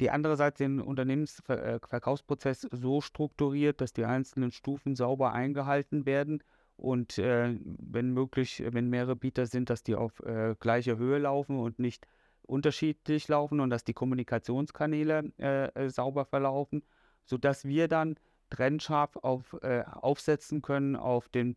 die 0.00 0.10
andererseits 0.10 0.58
den 0.58 0.80
Unternehmensverkaufsprozess 0.80 2.64
äh, 2.64 2.68
so 2.72 3.00
strukturiert, 3.00 3.80
dass 3.80 3.92
die 3.92 4.04
einzelnen 4.04 4.52
Stufen 4.52 4.94
sauber 4.94 5.32
eingehalten 5.32 6.06
werden 6.06 6.42
und 6.78 7.18
äh, 7.18 7.58
wenn 7.64 8.12
möglich, 8.12 8.62
wenn 8.70 8.88
mehrere 8.88 9.16
Bieter 9.16 9.46
sind, 9.46 9.68
dass 9.68 9.82
die 9.82 9.96
auf 9.96 10.20
äh, 10.20 10.54
gleicher 10.60 10.96
Höhe 10.96 11.18
laufen 11.18 11.58
und 11.58 11.80
nicht 11.80 12.06
unterschiedlich 12.42 13.26
laufen 13.26 13.58
und 13.60 13.70
dass 13.70 13.84
die 13.84 13.94
Kommunikationskanäle 13.94 15.32
äh, 15.38 15.66
äh 15.74 15.90
sauber 15.90 16.24
verlaufen, 16.24 16.84
sodass 17.24 17.64
wir 17.64 17.88
dann 17.88 18.14
trennscharf 18.50 19.16
auf, 19.16 19.56
äh, 19.62 19.82
aufsetzen 19.82 20.62
können 20.62 20.96
auf 20.96 21.28
den 21.28 21.56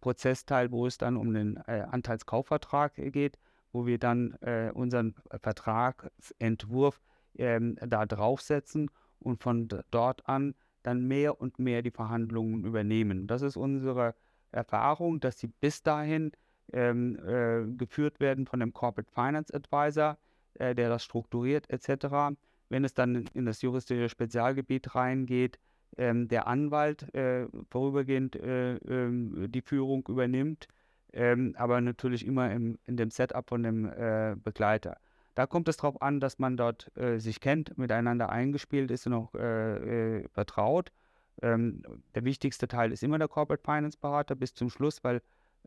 Prozessteil, 0.00 0.70
wo 0.70 0.86
es 0.86 0.96
dann 0.96 1.18
um 1.18 1.34
den 1.34 1.58
Anteilskaufvertrag 1.58 2.94
geht, 2.94 3.38
wo 3.72 3.84
wir 3.84 3.98
dann 3.98 4.32
unseren 4.72 5.14
Vertragsentwurf 5.42 6.98
ähm, 7.36 7.76
da 7.80 8.06
draufsetzen 8.06 8.90
und 9.18 9.42
von 9.42 9.68
dort 9.90 10.28
an 10.28 10.54
dann 10.82 11.06
mehr 11.06 11.40
und 11.40 11.58
mehr 11.58 11.82
die 11.82 11.90
Verhandlungen 11.90 12.64
übernehmen. 12.64 13.26
Das 13.26 13.42
ist 13.42 13.56
unsere 13.56 14.14
Erfahrung, 14.52 15.20
dass 15.20 15.38
sie 15.38 15.48
bis 15.48 15.82
dahin 15.82 16.32
ähm, 16.72 17.18
äh, 17.26 17.76
geführt 17.76 18.20
werden 18.20 18.46
von 18.46 18.60
dem 18.60 18.72
Corporate 18.72 19.10
Finance 19.12 19.52
Advisor, 19.54 20.16
äh, 20.54 20.74
der 20.74 20.88
das 20.88 21.04
strukturiert 21.04 21.68
etc. 21.70 22.36
Wenn 22.68 22.84
es 22.84 22.94
dann 22.94 23.26
in 23.34 23.46
das 23.46 23.62
juristische 23.62 24.08
Spezialgebiet 24.08 24.94
reingeht, 24.94 25.58
ähm, 25.96 26.28
der 26.28 26.46
Anwalt 26.46 27.12
äh, 27.14 27.46
vorübergehend 27.70 28.36
äh, 28.36 28.76
ähm, 28.76 29.50
die 29.50 29.62
Führung 29.62 30.06
übernimmt, 30.08 30.68
ähm, 31.12 31.54
aber 31.58 31.80
natürlich 31.80 32.24
immer 32.24 32.52
im, 32.52 32.78
in 32.86 32.96
dem 32.96 33.10
Setup 33.10 33.48
von 33.48 33.62
dem 33.62 33.86
äh, 33.86 34.36
Begleiter. 34.42 34.98
Da 35.40 35.46
kommt 35.46 35.68
es 35.70 35.78
darauf 35.78 36.02
an, 36.02 36.20
dass 36.20 36.38
man 36.38 36.58
dort 36.58 36.94
äh, 36.98 37.18
sich 37.18 37.40
kennt, 37.40 37.78
miteinander 37.78 38.28
eingespielt 38.28 38.90
ist 38.90 39.06
und 39.06 39.14
auch 39.14 39.34
äh, 39.34 40.18
äh, 40.18 40.28
vertraut. 40.28 40.92
Ähm, 41.40 41.82
der 42.14 42.26
wichtigste 42.26 42.68
Teil 42.68 42.92
ist 42.92 43.02
immer 43.02 43.16
der 43.16 43.26
Corporate 43.28 43.64
Finance 43.64 43.96
Berater 43.98 44.34
bis 44.34 44.52
zum 44.52 44.68
Schluss, 44.68 45.02
weil 45.02 45.22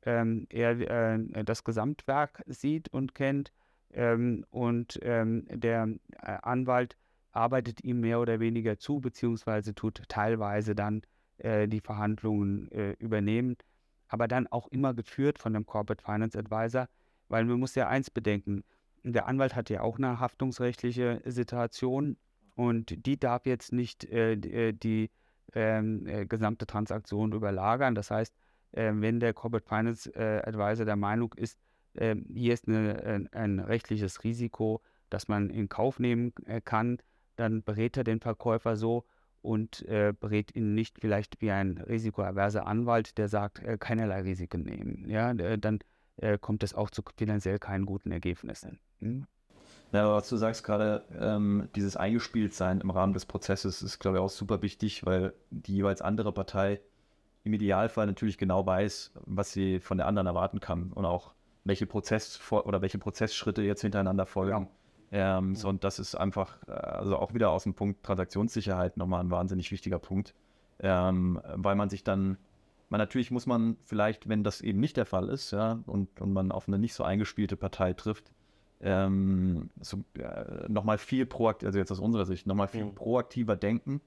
ähm, 0.06 0.46
er 0.52 0.80
äh, 0.80 1.44
das 1.44 1.64
Gesamtwerk 1.64 2.44
sieht 2.46 2.90
und 2.90 3.16
kennt 3.16 3.52
ähm, 3.92 4.46
und 4.52 5.00
ähm, 5.02 5.48
der 5.50 5.88
äh, 6.22 6.38
Anwalt 6.44 6.96
arbeitet 7.32 7.84
ihm 7.84 8.00
mehr 8.00 8.20
oder 8.20 8.40
weniger 8.40 8.78
zu, 8.78 9.00
beziehungsweise 9.00 9.74
tut 9.74 10.04
teilweise 10.08 10.76
dann 10.76 11.02
äh, 11.40 11.68
die 11.68 11.82
Verhandlungen 11.82 12.68
übernehmen, 13.00 13.58
aber 14.08 14.28
dann 14.28 14.46
auch 14.46 14.68
immer 14.68 14.94
geführt 14.94 15.40
von 15.40 15.52
dem 15.54 15.66
Corporate 15.66 16.04
Finance 16.04 16.38
Advisor, 16.38 16.88
weil 17.28 17.46
man 17.46 17.60
muss 17.60 17.74
ja 17.74 17.88
eins 17.88 18.12
bedenken, 18.12 18.64
der 19.04 19.28
Anwalt 19.28 19.56
hat 19.56 19.70
ja 19.70 19.82
auch 19.82 19.98
eine 19.98 20.20
haftungsrechtliche 20.20 21.22
Situation 21.26 22.18
und 22.56 23.06
die 23.06 23.20
darf 23.20 23.46
jetzt 23.46 23.74
nicht 23.74 24.06
äh, 24.06 24.34
äh 24.34 24.74
die 24.74 25.10
ähm, 25.56 26.06
äh, 26.08 26.26
gesamte 26.26 26.66
Transaktion 26.66 27.32
überlagern. 27.32 27.96
Das 27.96 28.12
heißt, 28.12 28.34
äh, 28.72 28.92
wenn 28.96 29.20
der 29.20 29.34
Corporate 29.34 29.68
Finance 29.68 30.10
äh, 30.16 30.42
Advisor 30.44 30.86
der 30.86 30.96
Meinung 30.96 31.34
ist, 31.34 31.60
ähm, 31.96 32.26
hier 32.34 32.54
ist 32.54 32.68
eine, 32.68 33.30
ein, 33.32 33.60
rechtliches 33.60 34.24
Risiko, 34.24 34.82
das 35.10 35.28
man 35.28 35.50
in 35.52 35.70
Kauf 35.70 36.00
nehmen 36.00 36.34
äh, 36.46 36.60
kann, 36.60 36.98
dann 37.36 37.64
berät 37.64 37.98
er 37.98 38.04
den 38.04 38.20
Verkäufer 38.20 38.76
so 38.76 39.06
und 39.42 39.86
berät 39.86 40.56
ihn 40.56 40.74
nicht 40.74 41.02
vielleicht 41.02 41.42
wie 41.42 41.52
ein 41.52 41.78
risikoaverser 41.78 42.66
Anwalt, 42.66 43.18
der 43.18 43.28
sagt, 43.28 43.62
keinerlei 43.82 44.22
Risiken 44.22 44.64
nehmen. 44.64 45.10
Ja, 45.10 45.34
dann 45.34 45.80
kommt 46.42 46.64
es 46.64 46.74
auch 46.74 46.90
zu 46.90 47.02
finanziell 47.18 47.60
keinen 47.60 47.86
guten 47.86 48.12
Ergebnissen. 48.12 48.80
Hm? 49.00 49.26
Ja, 49.92 50.06
aber 50.06 50.16
was 50.16 50.30
du 50.30 50.38
sagst 50.38 50.64
gerade, 50.64 51.04
ähm, 51.20 51.70
dieses 51.76 51.96
Eingespieltsein 51.96 52.82
im 52.82 52.90
Rahmen 52.90 53.14
des 53.14 53.26
Prozesses 53.26 53.82
ist, 53.84 54.00
glaube 54.00 54.18
ich, 54.18 54.24
auch 54.24 54.30
super 54.30 54.62
wichtig, 54.62 55.06
weil 55.06 55.34
die 55.52 55.76
jeweils 55.76 56.02
andere 56.02 56.32
Partei 56.32 56.82
im 57.44 57.54
Idealfall 57.54 58.08
natürlich 58.08 58.38
genau 58.38 58.66
weiß, 58.66 59.12
was 59.26 59.52
sie 59.52 59.80
von 59.80 59.98
der 59.98 60.08
anderen 60.08 60.28
erwarten 60.28 60.60
kann 60.60 60.92
und 60.94 61.06
auch 61.06 61.34
welche 61.64 61.86
Prozess 61.86 62.40
oder 62.52 62.82
welche 62.82 62.98
Prozessschritte 62.98 63.62
jetzt 63.62 63.82
hintereinander 63.82 64.26
folgen. 64.26 64.68
Ja. 65.12 65.38
Ähm, 65.38 65.56
so, 65.56 65.70
und 65.70 65.84
das 65.84 66.00
ist 66.00 66.16
einfach, 66.16 66.58
äh, 66.68 66.72
also 66.72 67.18
auch 67.18 67.36
wieder 67.36 67.52
aus 67.52 67.64
dem 67.64 67.76
Punkt 67.76 68.04
Transaktionssicherheit 68.04 68.98
nochmal 68.98 69.20
ein 69.20 69.30
wahnsinnig 69.30 69.72
wichtiger 69.72 70.00
Punkt, 70.00 70.34
ähm, 70.80 71.40
weil 71.54 71.76
man 71.76 71.90
sich 71.90 72.04
dann, 72.04 72.38
man 72.94 73.00
natürlich 73.00 73.32
muss 73.32 73.48
man 73.48 73.76
vielleicht, 73.86 74.30
wenn 74.30 74.44
das 74.44 74.62
eben 74.62 74.80
nicht 74.80 74.98
der 74.98 75.08
Fall 75.08 75.30
ist, 75.30 75.50
ja, 75.50 75.80
und, 75.88 76.22
und 76.22 76.32
man 76.32 76.52
auf 76.52 76.68
eine 76.68 76.78
nicht 76.78 76.94
so 76.94 77.04
eingespielte 77.04 77.58
Partei 77.58 77.94
trifft, 77.94 78.32
ähm, 78.82 79.72
so, 79.82 80.04
äh, 80.20 80.70
nochmal 80.70 81.00
viel 81.00 81.26
proaktiver, 81.26 81.70
also 81.70 81.80
jetzt 81.80 81.92
aus 81.92 82.00
unserer 82.00 82.28
Sicht, 82.28 82.46
nochmal 82.46 82.68
viel 82.68 82.86
mhm. 82.86 82.94
proaktiver 82.94 83.56
denken 83.56 84.00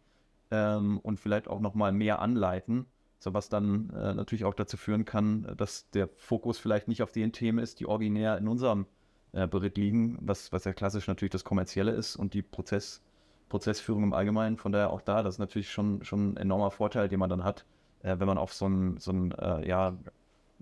ähm, 0.53 1.01
und 1.01 1.19
vielleicht 1.19 1.49
auch 1.49 1.59
nochmal 1.59 1.91
mehr 1.91 2.21
anleiten, 2.21 2.87
so 3.19 3.35
was 3.35 3.49
dann 3.49 3.91
äh, 3.91 4.15
natürlich 4.15 4.45
auch 4.45 4.55
dazu 4.55 4.77
führen 4.77 5.05
kann, 5.05 5.53
dass 5.57 5.91
der 5.91 6.09
Fokus 6.15 6.57
vielleicht 6.57 6.87
nicht 6.87 7.03
auf 7.03 7.11
den 7.11 7.33
Themen 7.33 7.59
ist, 7.59 7.81
die 7.81 7.87
originär 7.87 8.39
in 8.39 8.47
unserem 8.47 8.87
äh, 9.33 9.49
Bericht 9.49 9.79
liegen, 9.79 10.17
was, 10.21 10.53
was 10.53 10.63
ja 10.63 10.73
klassisch 10.73 11.09
natürlich 11.09 11.33
das 11.33 11.43
Kommerzielle 11.43 11.91
ist 11.91 12.15
und 12.15 12.35
die 12.35 12.43
Prozess, 12.43 13.03
Prozessführung 13.49 14.05
im 14.05 14.13
Allgemeinen. 14.13 14.59
Von 14.59 14.71
daher 14.71 14.91
auch 14.91 15.01
da, 15.01 15.25
das 15.25 15.35
ist 15.35 15.39
natürlich 15.41 15.73
schon, 15.73 16.05
schon 16.05 16.35
ein 16.35 16.37
enormer 16.37 16.71
Vorteil, 16.71 17.09
den 17.09 17.19
man 17.19 17.31
dann 17.31 17.43
hat, 17.43 17.65
äh, 18.03 18.19
wenn 18.19 18.27
man 18.27 18.39
auf 18.39 18.53
so 18.53 18.67
ein, 18.67 18.99
so 18.99 19.13
ein 19.13 19.33
äh, 19.33 19.69
ja, 19.69 19.97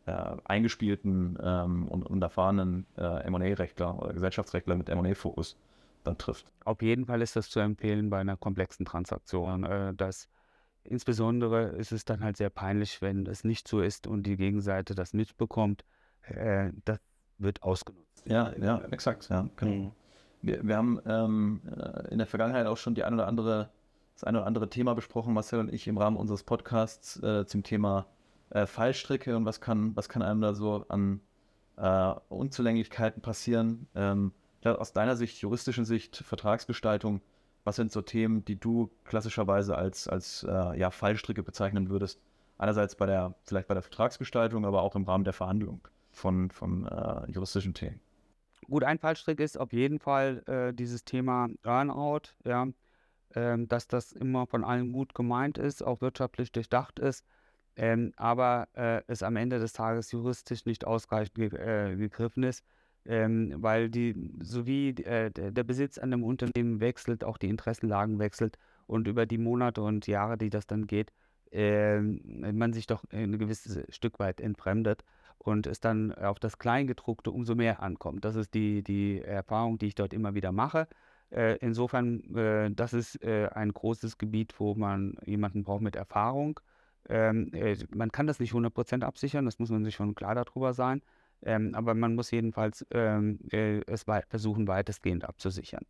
äh, 0.07 0.37
eingespielten 0.45 1.39
ähm, 1.43 1.89
und, 1.89 2.05
und 2.05 2.23
erfahrenen 2.23 2.87
äh, 2.97 3.25
M&A-Rechtler 3.25 4.01
oder 4.03 4.13
Gesellschaftsrechtler 4.13 4.77
mit 4.77 4.89
M&A-Fokus 4.89 5.57
dann 6.05 6.19
trifft. 6.19 6.47
Auf 6.65 6.83
jeden 6.83 7.07
Fall 7.07 7.23
ist 7.23 7.37
das 7.37 7.49
zu 7.49 7.61
empfehlen 7.61 8.11
bei 8.11 8.21
einer 8.21 8.37
komplexen 8.37 8.85
Transaktion. 8.85 9.65
Äh, 9.65 9.95
dass 9.95 10.29
insbesondere 10.83 11.69
ist 11.69 11.93
es 11.93 12.05
dann 12.05 12.23
halt 12.23 12.37
sehr 12.37 12.51
peinlich, 12.51 13.01
wenn 13.01 13.27
es 13.27 13.45
nicht 13.45 13.67
so 13.67 13.81
ist 13.81 14.07
und 14.07 14.25
die 14.25 14.37
Gegenseite 14.37 14.95
das 14.95 15.15
mitbekommt. 15.15 15.85
Äh, 16.23 16.73
das 16.85 16.99
wird 17.39 17.63
ausgenutzt. 17.63 18.23
Ja, 18.27 18.53
ja, 18.61 18.83
exakt. 18.91 19.29
Ja, 19.31 19.49
genau. 19.57 19.73
Mhm. 19.73 19.93
Wir, 20.43 20.63
wir, 20.63 20.77
haben 20.77 21.01
ähm, 21.07 21.63
äh, 21.67 22.09
in 22.13 22.19
der 22.19 22.27
Vergangenheit 22.27 22.67
auch 22.67 22.77
schon 22.77 22.95
die 22.95 23.03
ein 23.03 23.15
oder 23.15 23.27
andere, 23.27 23.71
das 24.15 24.25
ein 24.25 24.37
oder 24.37 24.47
andere 24.47 24.71
Thema 24.71 24.95
besprochen, 24.95 25.35
Marcel 25.35 25.61
und 25.61 25.73
ich 25.73 25.87
im 25.89 25.99
Rahmen 25.99 26.17
unseres 26.17 26.45
Podcasts 26.45 27.21
äh, 27.23 27.47
zum 27.47 27.63
Thema 27.63 28.07
äh, 28.51 28.67
Fallstricke 28.67 29.37
und 29.37 29.45
was 29.45 29.61
kann, 29.61 29.97
was 29.97 30.09
kann 30.09 30.23
einem 30.23 30.41
da 30.41 30.55
so 30.55 30.85
an 30.89 31.21
äh, 31.77 32.15
Unzulänglichkeiten 32.29 33.23
passieren? 33.23 33.89
Ähm, 33.95 34.33
aus 34.63 34.93
deiner 34.93 35.17
Sicht, 35.17 35.43
juristischen 35.43 35.85
Sicht, 35.85 36.17
Vertragsgestaltung, 36.17 37.21
was 37.65 37.77
sind 37.77 37.93
so 37.93 38.01
Themen, 38.01 38.45
die 38.45 38.57
du 38.57 38.91
klassischerweise 39.05 39.77
als, 39.77 40.09
als 40.09 40.47
äh, 40.49 40.79
ja, 40.79 40.91
Fallstricke 40.91 41.43
bezeichnen 41.43 41.91
würdest? 41.91 42.21
Einerseits 42.57 42.95
bei 42.95 43.07
der, 43.07 43.35
vielleicht 43.43 43.69
bei 43.69 43.75
der 43.75 43.83
Vertragsgestaltung, 43.83 44.65
aber 44.65 44.83
auch 44.83 44.95
im 44.95 45.05
Rahmen 45.05 45.25
der 45.25 45.33
Verhandlung 45.33 45.87
von, 46.13 46.51
von 46.51 46.87
äh, 46.87 47.31
juristischen 47.31 47.75
Themen. 47.75 48.01
Gut, 48.69 48.85
ein 48.85 48.99
Fallstrick 48.99 49.41
ist 49.41 49.59
auf 49.59 49.73
jeden 49.73 49.99
Fall 49.99 50.43
äh, 50.47 50.73
dieses 50.73 51.05
Thema 51.05 51.49
Earnout, 51.65 52.31
ja, 52.45 52.69
ähm, 53.35 53.69
dass 53.69 53.89
das 53.89 54.13
immer 54.13 54.47
von 54.47 54.65
allen 54.65 54.93
gut 54.93 55.15
gemeint 55.15 55.59
ist, 55.59 55.83
auch 55.83 56.01
wirtschaftlich 56.01 56.53
durchdacht 56.53 56.99
ist 56.99 57.25
ähm, 57.77 58.13
aber 58.17 58.69
äh, 58.75 59.03
es 59.09 59.23
am 59.23 59.37
Ende 59.37 59.59
des 59.59 59.73
Tages 59.73 60.13
juristisch 60.13 60.65
nicht 60.65 60.87
ausreichend 60.87 61.35
ge 61.35 61.49
äh, 61.49 61.97
gegriffen 61.97 62.45
ist, 62.45 62.65
ähm, 63.05 63.55
weil 63.59 63.91
die, 63.91 64.15
sowie 64.41 64.91
äh, 64.91 65.31
der 65.31 65.65
Besitz 65.65 65.99
an 65.99 66.13
einem 66.13 66.25
Unternehmen 66.25 66.81
wechselt, 66.81 67.25
auch 67.25 67.37
die 67.37 67.49
Interessenlagen 67.49 68.19
wechselt 68.19 68.59
und 68.87 69.09
über 69.09 69.27
die 69.27 69.39
Monate 69.39 69.83
und 69.83 70.07
Jahre, 70.07 70.39
die 70.39 70.51
das 70.51 70.67
dann 70.67 70.87
geht, 70.87 71.13
ähm, 71.51 72.21
man 72.57 72.73
sich 72.73 72.87
doch 72.87 73.05
ein 73.11 73.39
gewisses 73.39 73.83
Stück 73.95 74.19
weit 74.21 74.41
entfremdet 74.41 75.03
und 75.39 75.67
es 75.67 75.81
dann 75.81 76.13
auf 76.13 76.39
das 76.39 76.59
Kleingedruckte 76.59 77.31
umso 77.31 77.55
mehr 77.55 77.83
ankommt. 77.83 78.25
Das 78.25 78.37
ist 78.37 78.55
die, 78.55 78.83
die 78.83 79.21
Erfahrung, 79.21 79.79
die 79.79 79.87
ich 79.89 79.95
dort 79.95 80.13
immer 80.13 80.35
wieder 80.35 80.53
mache. 80.53 80.87
Äh, 81.35 81.57
insofern, 81.57 82.21
äh, 82.37 82.71
das 82.71 82.93
ist 82.93 83.21
äh, 83.25 83.49
ein 83.53 83.73
großes 83.73 84.19
Gebiet, 84.19 84.55
wo 84.59 84.75
man 84.77 85.17
jemanden 85.25 85.65
braucht 85.65 85.83
mit 85.83 85.97
Erfahrung. 85.97 86.61
Ähm, 87.09 87.51
äh, 87.53 87.77
man 87.93 88.13
kann 88.13 88.29
das 88.29 88.39
nicht 88.39 88.53
100% 88.53 89.03
absichern, 89.03 89.45
das 89.45 89.59
muss 89.59 89.71
man 89.71 89.85
sich 89.85 89.97
schon 89.97 90.15
klar 90.15 90.37
darüber 90.37 90.75
sein. 90.75 91.03
Ähm, 91.43 91.75
aber 91.75 91.95
man 91.95 92.15
muss 92.15 92.31
jedenfalls 92.31 92.87
ähm, 92.93 93.41
äh, 93.51 93.81
es 93.87 94.07
wei 94.07 94.23
versuchen, 94.29 94.69
weitestgehend 94.69 95.25
abzusichern. 95.25 95.85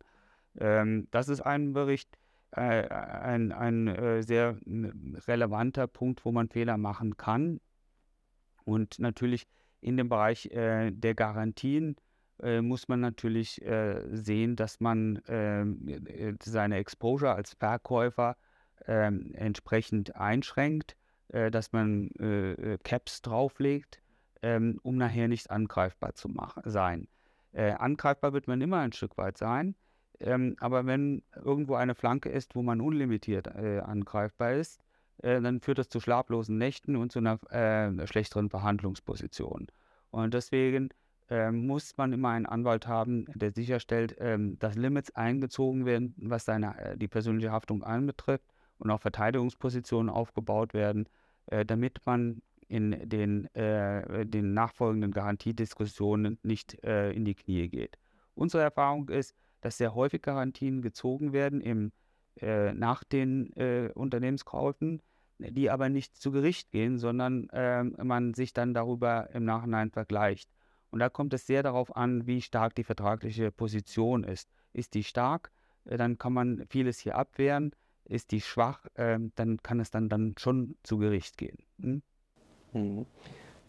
Ähm, 0.57 1.07
das 1.11 1.29
ist 1.29 1.41
ein 1.41 1.73
Bericht, 1.73 2.17
äh, 2.51 2.87
ein, 2.89 3.51
ein 3.51 4.23
sehr 4.23 4.57
relevanter 5.27 5.85
Punkt, 5.85 6.25
wo 6.25 6.31
man 6.31 6.49
Fehler 6.49 6.77
machen 6.77 7.17
kann. 7.17 7.61
Und 8.63 8.97
natürlich 8.97 9.47
in 9.79 9.95
dem 9.95 10.09
Bereich 10.09 10.49
der 10.51 11.13
Garantien 11.13 11.95
äh, 12.41 12.61
muss 12.61 12.87
man 12.87 12.99
natürlich 12.99 13.61
äh, 13.61 14.01
sehen, 14.11 14.55
dass 14.55 14.79
man 14.79 15.21
ähm, 15.27 15.87
äh, 15.87 16.33
seine 16.41 16.77
Exposure 16.77 17.33
als 17.33 17.53
Verkäufer 17.53 18.35
ähm, 18.87 19.31
entsprechend 19.33 20.15
einschränkt, 20.15 20.95
äh, 21.29 21.49
dass 21.49 21.71
man 21.71 22.09
äh, 22.19 22.51
äh, 22.51 22.77
Caps 22.83 23.21
drauflegt, 23.21 24.01
ähm, 24.41 24.79
um 24.83 24.97
nachher 24.97 25.27
nicht 25.27 25.49
angreifbar 25.49 26.13
zu 26.13 26.29
machen, 26.29 26.63
sein. 26.65 27.07
angreifbar 27.53 28.33
wird 28.33 28.47
man 28.47 28.59
immer 28.59 28.79
ein 28.79 28.91
Stück 28.91 29.17
weit 29.17 29.37
sein, 29.37 29.75
aber 30.59 30.85
wenn 30.85 31.23
irgendwo 31.35 31.75
eine 31.75 31.95
Flanke 31.95 32.27
ist, 32.27 32.53
wo 32.53 32.61
man 32.61 32.81
unlimitiert 32.81 33.47
angreifbar 33.47 34.55
ist, 34.55 34.81
dann 35.21 35.61
führt 35.61 35.77
das 35.77 35.87
zu 35.87 36.01
schlaflosen 36.01 36.57
Nächten 36.57 36.97
und 36.97 37.13
zu 37.13 37.19
einer 37.19 38.07
schlechteren 38.07 38.49
Verhandlungsposition. 38.49 39.67
Und 40.11 40.33
deswegen 40.33 40.89
ähm, 41.29 41.65
muss 41.65 41.97
man 41.97 42.13
immer 42.13 42.29
einen 42.29 42.45
Anwalt 42.45 42.87
haben, 42.87 43.25
der 43.33 43.51
sicherstellt, 43.51 44.15
ähm, 44.19 44.59
dass 44.59 44.75
Limits 44.75 45.15
eingezogen 45.15 45.85
werden, 45.85 46.13
was 46.17 46.45
seine, 46.45 46.77
äh, 46.79 46.97
die 46.97 47.07
persönliche 47.07 47.51
Haftung 47.51 47.83
anbetrifft 47.83 48.45
und 48.77 48.91
auch 48.91 49.01
Verteidigungspositionen 49.01 50.09
aufgebaut 50.09 50.73
werden, 50.73 51.07
äh, 51.47 51.65
damit 51.65 52.05
man 52.05 52.41
in 52.67 53.07
den, 53.07 53.45
äh, 53.55 54.25
den 54.25 54.53
nachfolgenden 54.53 55.11
Garantiediskussionen 55.11 56.39
nicht 56.43 56.83
äh, 56.83 57.11
in 57.11 57.25
die 57.25 57.35
Knie 57.35 57.69
geht. 57.69 57.97
Unsere 58.33 58.63
Erfahrung 58.63 59.09
ist, 59.09 59.35
dass 59.61 59.77
sehr 59.77 59.95
häufig 59.95 60.21
Garantien 60.21 60.81
gezogen 60.81 61.33
werden 61.33 61.61
im, 61.61 61.91
äh, 62.41 62.73
nach 62.73 63.03
den 63.03 63.51
äh, 63.53 63.91
Unternehmenskäufen, 63.93 65.01
die 65.39 65.69
aber 65.69 65.89
nicht 65.89 66.15
zu 66.15 66.31
Gericht 66.31 66.71
gehen, 66.71 66.97
sondern 66.97 67.47
ähm, 67.51 67.95
man 68.01 68.33
sich 68.33 68.53
dann 68.53 68.73
darüber 68.73 69.29
im 69.33 69.43
Nachhinein 69.43 69.91
vergleicht. 69.91 70.49
Und 70.95 70.99
da 70.99 71.09
kommt 71.09 71.33
es 71.33 71.45
sehr 71.45 71.61
darauf 71.61 71.93
an, 71.97 72.25
wie 72.25 72.41
stark 72.41 72.73
die 72.73 72.85
vertragliche 72.85 73.51
Position 73.51 74.23
ist. 74.23 74.49
Ist 74.71 74.93
die 74.93 75.03
stark, 75.03 75.51
äh, 75.83 75.97
dann 75.97 76.17
kann 76.17 76.31
man 76.31 76.63
vieles 76.69 76.99
hier 76.99 77.17
abwehren. 77.17 77.75
Ist 78.05 78.31
die 78.31 78.39
schwach, 78.39 78.85
ähm, 78.95 79.33
dann 79.35 79.61
kann 79.61 79.81
es 79.81 79.91
dann, 79.91 80.07
dann 80.07 80.35
schon 80.37 80.77
zu 80.83 80.97
Gericht 80.97 81.37
gehen. 81.37 81.57
Hm? 81.81 82.01
Mhm. 82.71 83.05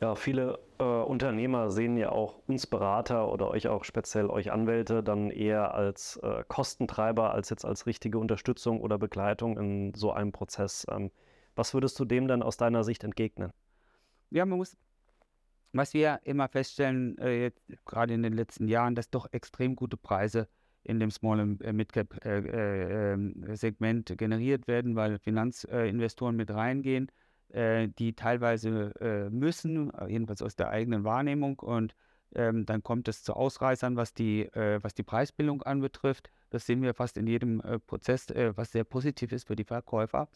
Ja, 0.01 0.15
viele 0.15 0.61
äh, 0.79 0.85
Unternehmer 0.85 1.73
sehen 1.73 1.97
ja 1.97 2.11
auch 2.11 2.39
uns 2.47 2.69
Berater 2.69 3.29
oder 3.33 3.51
euch 3.51 3.67
auch 3.67 3.83
speziell 3.83 4.31
euch 4.31 4.53
Anwälte 4.53 5.03
dann 5.03 5.33
eher 5.33 5.75
als 5.75 6.19
äh, 6.19 6.45
Kostentreiber 6.47 7.33
als 7.33 7.51
jetzt 7.51 7.65
als 7.65 7.87
richtige 7.87 8.21
Unterstützung 8.21 8.81
oder 8.81 8.99
Begleitung 8.99 9.59
in 9.59 9.95
so 9.95 10.13
einem 10.13 10.31
Prozess. 10.31 10.87
Ähm, 10.89 11.11
was 11.57 11.75
würdest 11.75 11.99
du 11.99 12.05
dem 12.05 12.29
dann 12.29 12.45
aus 12.45 12.57
deiner 12.57 12.85
Sicht 12.85 13.03
entgegnen? 13.03 13.53
Ja, 14.31 14.47
man 14.47 14.59
muss 14.59 14.77
was 15.77 15.95
wir 15.95 16.21
immer 16.25 16.49
feststellen, 16.49 17.17
äh, 17.19 17.43
jetzt, 17.43 17.61
gerade 17.85 18.15
in 18.15 18.23
den 18.23 18.33
letzten 18.33 18.69
Jahren, 18.69 18.95
dass 18.95 19.11
doch 19.11 19.27
extrem 19.33 19.75
gute 19.77 19.97
Preise 19.97 20.49
in 20.85 21.01
dem 21.01 21.11
Small- 21.11 21.41
und 21.41 21.63
äh, 21.63 21.73
Mid-Cap-Segment 21.73 24.11
äh, 24.11 24.13
äh, 24.13 24.17
generiert 24.17 24.69
werden, 24.69 24.95
weil 24.95 25.19
Finanzinvestoren 25.19 26.37
mit 26.37 26.51
reingehen, 26.51 27.11
äh, 27.49 27.89
die 27.99 28.15
teilweise 28.15 28.93
äh, 29.01 29.29
müssen, 29.31 29.91
jedenfalls 30.09 30.43
aus 30.43 30.55
der 30.57 30.71
eigenen 30.71 31.05
Wahrnehmung. 31.05 31.59
Und 31.59 31.95
ähm, 32.35 32.67
dann 32.67 32.83
kommt 32.83 33.09
es 33.09 33.23
zu 33.23 33.35
Ausreißern, 33.35 33.97
was 33.97 34.13
die, 34.15 34.49
was 34.53 34.95
die 34.95 35.03
Preisbildung 35.03 35.63
anbetrifft. 35.63 36.31
Das 36.51 36.67
sehen 36.67 36.83
wir 36.83 36.95
fast 36.95 37.17
in 37.17 37.27
jedem 37.27 37.63
Prozess, 37.87 38.27
was 38.29 38.73
sehr 38.73 38.85
positiv 38.85 39.33
ist 39.33 39.47
für 39.47 39.57
die 39.57 39.65
Verkäufer. 39.65 40.29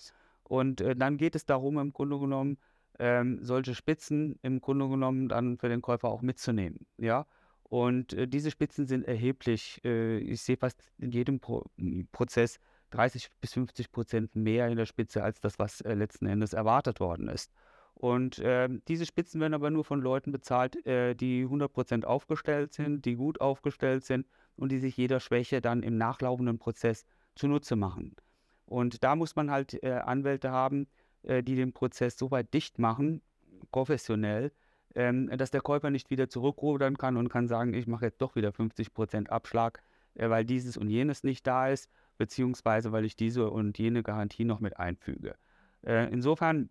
Und 0.44 0.81
dann 0.81 1.18
geht 1.18 1.35
es 1.35 1.44
darum, 1.46 1.79
im 1.79 1.92
Grunde 1.92 2.18
genommen, 2.18 2.59
ähm, 3.01 3.39
solche 3.43 3.75
Spitzen 3.75 4.39
im 4.43 4.61
Grunde 4.61 4.89
genommen 4.89 5.29
dann 5.29 5.57
für 5.57 5.69
den 5.69 5.83
Käufer 5.83 6.09
auch 6.09 6.23
mitzunehmen. 6.23 6.87
Ja. 6.99 7.27
Und 7.65 8.13
äh, 8.13 8.29
diese 8.29 8.51
Spitzen 8.51 8.87
sind 8.87 9.07
erheblich. 9.07 9.81
Äh, 9.85 10.19
ich 10.19 10.43
sehe 10.43 10.57
fast 10.57 10.83
in 10.99 11.11
jedem 11.11 11.41
Pro 11.41 11.65
Prozess 12.13 12.59
30 12.91 13.29
bis 13.41 13.55
50 13.55 13.91
Prozent 13.91 14.37
mehr 14.37 14.69
in 14.69 14.77
der 14.77 14.87
Spitze 14.87 15.23
als 15.23 15.41
das, 15.41 15.59
was 15.59 15.81
äh, 15.81 15.95
letzten 15.95 16.27
Endes 16.27 16.53
erwartet 16.53 17.01
worden 17.01 17.29
ist. 17.29 17.51
Und 17.95 18.41
ähm, 18.45 18.83
diese 18.89 19.07
Spitzen 19.07 19.41
werden 19.41 19.55
aber 19.55 19.71
nur 19.71 19.85
von 19.85 20.01
Leuten 20.01 20.33
bezahlt, 20.33 20.85
äh, 20.87 21.15
die 21.15 21.43
100 21.43 21.73
Prozent 21.73 22.07
aufgestellt 22.07 22.73
sind, 22.73 23.05
die 23.05 23.15
gut 23.15 23.41
aufgestellt 23.41 24.05
sind 24.05 24.27
und 24.57 24.73
die 24.73 24.79
sich 24.79 24.97
jeder 24.97 25.21
Schwäche 25.21 25.61
dann 25.61 25.83
im 25.83 25.97
nachlaufenden 25.97 26.59
Prozess 26.59 27.05
zunutze 27.35 27.77
machen. 27.77 28.17
Und 28.65 29.05
da 29.05 29.17
muss 29.17 29.37
man 29.37 29.51
halt 29.51 29.83
äh, 29.83 29.93
Anwälte 29.93 30.51
haben, 30.51 30.87
äh, 31.22 31.42
die 31.42 31.56
den 31.56 31.72
Prozess 31.72 32.18
so 32.18 32.30
weit 32.30 32.52
dicht 32.54 32.78
machen, 32.78 33.22
professionell, 33.70 34.52
ähm, 34.94 35.30
dass 35.37 35.50
der 35.50 35.61
Käufer 35.61 35.90
nicht 35.90 36.11
wieder 36.11 36.28
zurückrudern 36.28 36.96
kann 36.96 37.16
und 37.16 37.28
kann 37.28 37.46
sagen, 37.46 37.74
ich 37.74 37.87
mache 37.87 38.06
jetzt 38.06 38.20
doch 38.20 38.35
wieder 38.35 38.50
50% 38.50 39.28
Abschlag, 39.28 39.83
äh, 40.14 40.28
weil 40.28 40.44
dieses 40.44 40.76
und 40.76 40.90
jenes 40.90 41.22
nicht 41.24 41.46
da 41.46 41.68
ist, 41.68 41.88
beziehungsweise 42.18 42.92
weil 42.92 43.04
ich 43.04 43.16
diese 43.16 43.50
und 43.50 43.78
jene 43.78 44.02
Garantie 44.02 44.44
noch 44.44 44.61
mit 44.61 44.78
einfüge. 44.78 45.37
Äh, 45.83 46.12
insofern 46.12 46.70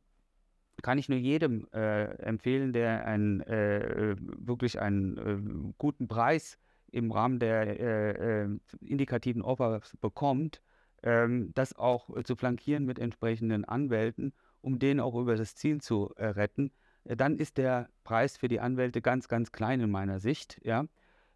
kann 0.81 0.97
ich 0.97 1.09
nur 1.09 1.17
jedem 1.17 1.67
äh, 1.73 2.05
empfehlen, 2.19 2.73
der 2.73 3.05
einen, 3.05 3.41
äh, 3.41 4.15
wirklich 4.17 4.79
einen 4.79 5.73
guten 5.77 6.07
Preis 6.07 6.57
im 6.91 7.12
Rahmen 7.12 7.38
der 7.38 8.49
indikativen 8.81 9.43
Offers 9.43 9.95
bekommt, 9.97 10.59
ähm, 11.03 11.51
das 11.53 11.75
auch 11.75 12.15
äh, 12.15 12.23
zu 12.23 12.35
flankieren 12.35 12.85
mit 12.85 12.99
entsprechenden 12.99 13.65
Anwälten, 13.65 14.33
um 14.62 14.79
den 14.79 14.99
auch 14.99 15.15
über 15.15 15.35
das 15.35 15.55
Ziel 15.55 15.81
zu 15.81 16.13
äh, 16.15 16.25
retten, 16.27 16.71
äh, 17.05 17.15
dann 17.15 17.38
ist 17.38 17.57
der 17.57 17.89
Preis 18.03 18.38
für 18.38 18.47
die 18.47 18.59
Anwälte 18.59 19.01
ganz, 19.01 19.27
ganz 19.27 19.51
klein 19.51 19.79
in 19.81 19.91
meiner 19.91 20.19
Sicht. 20.19 20.59
Ja? 20.63 20.85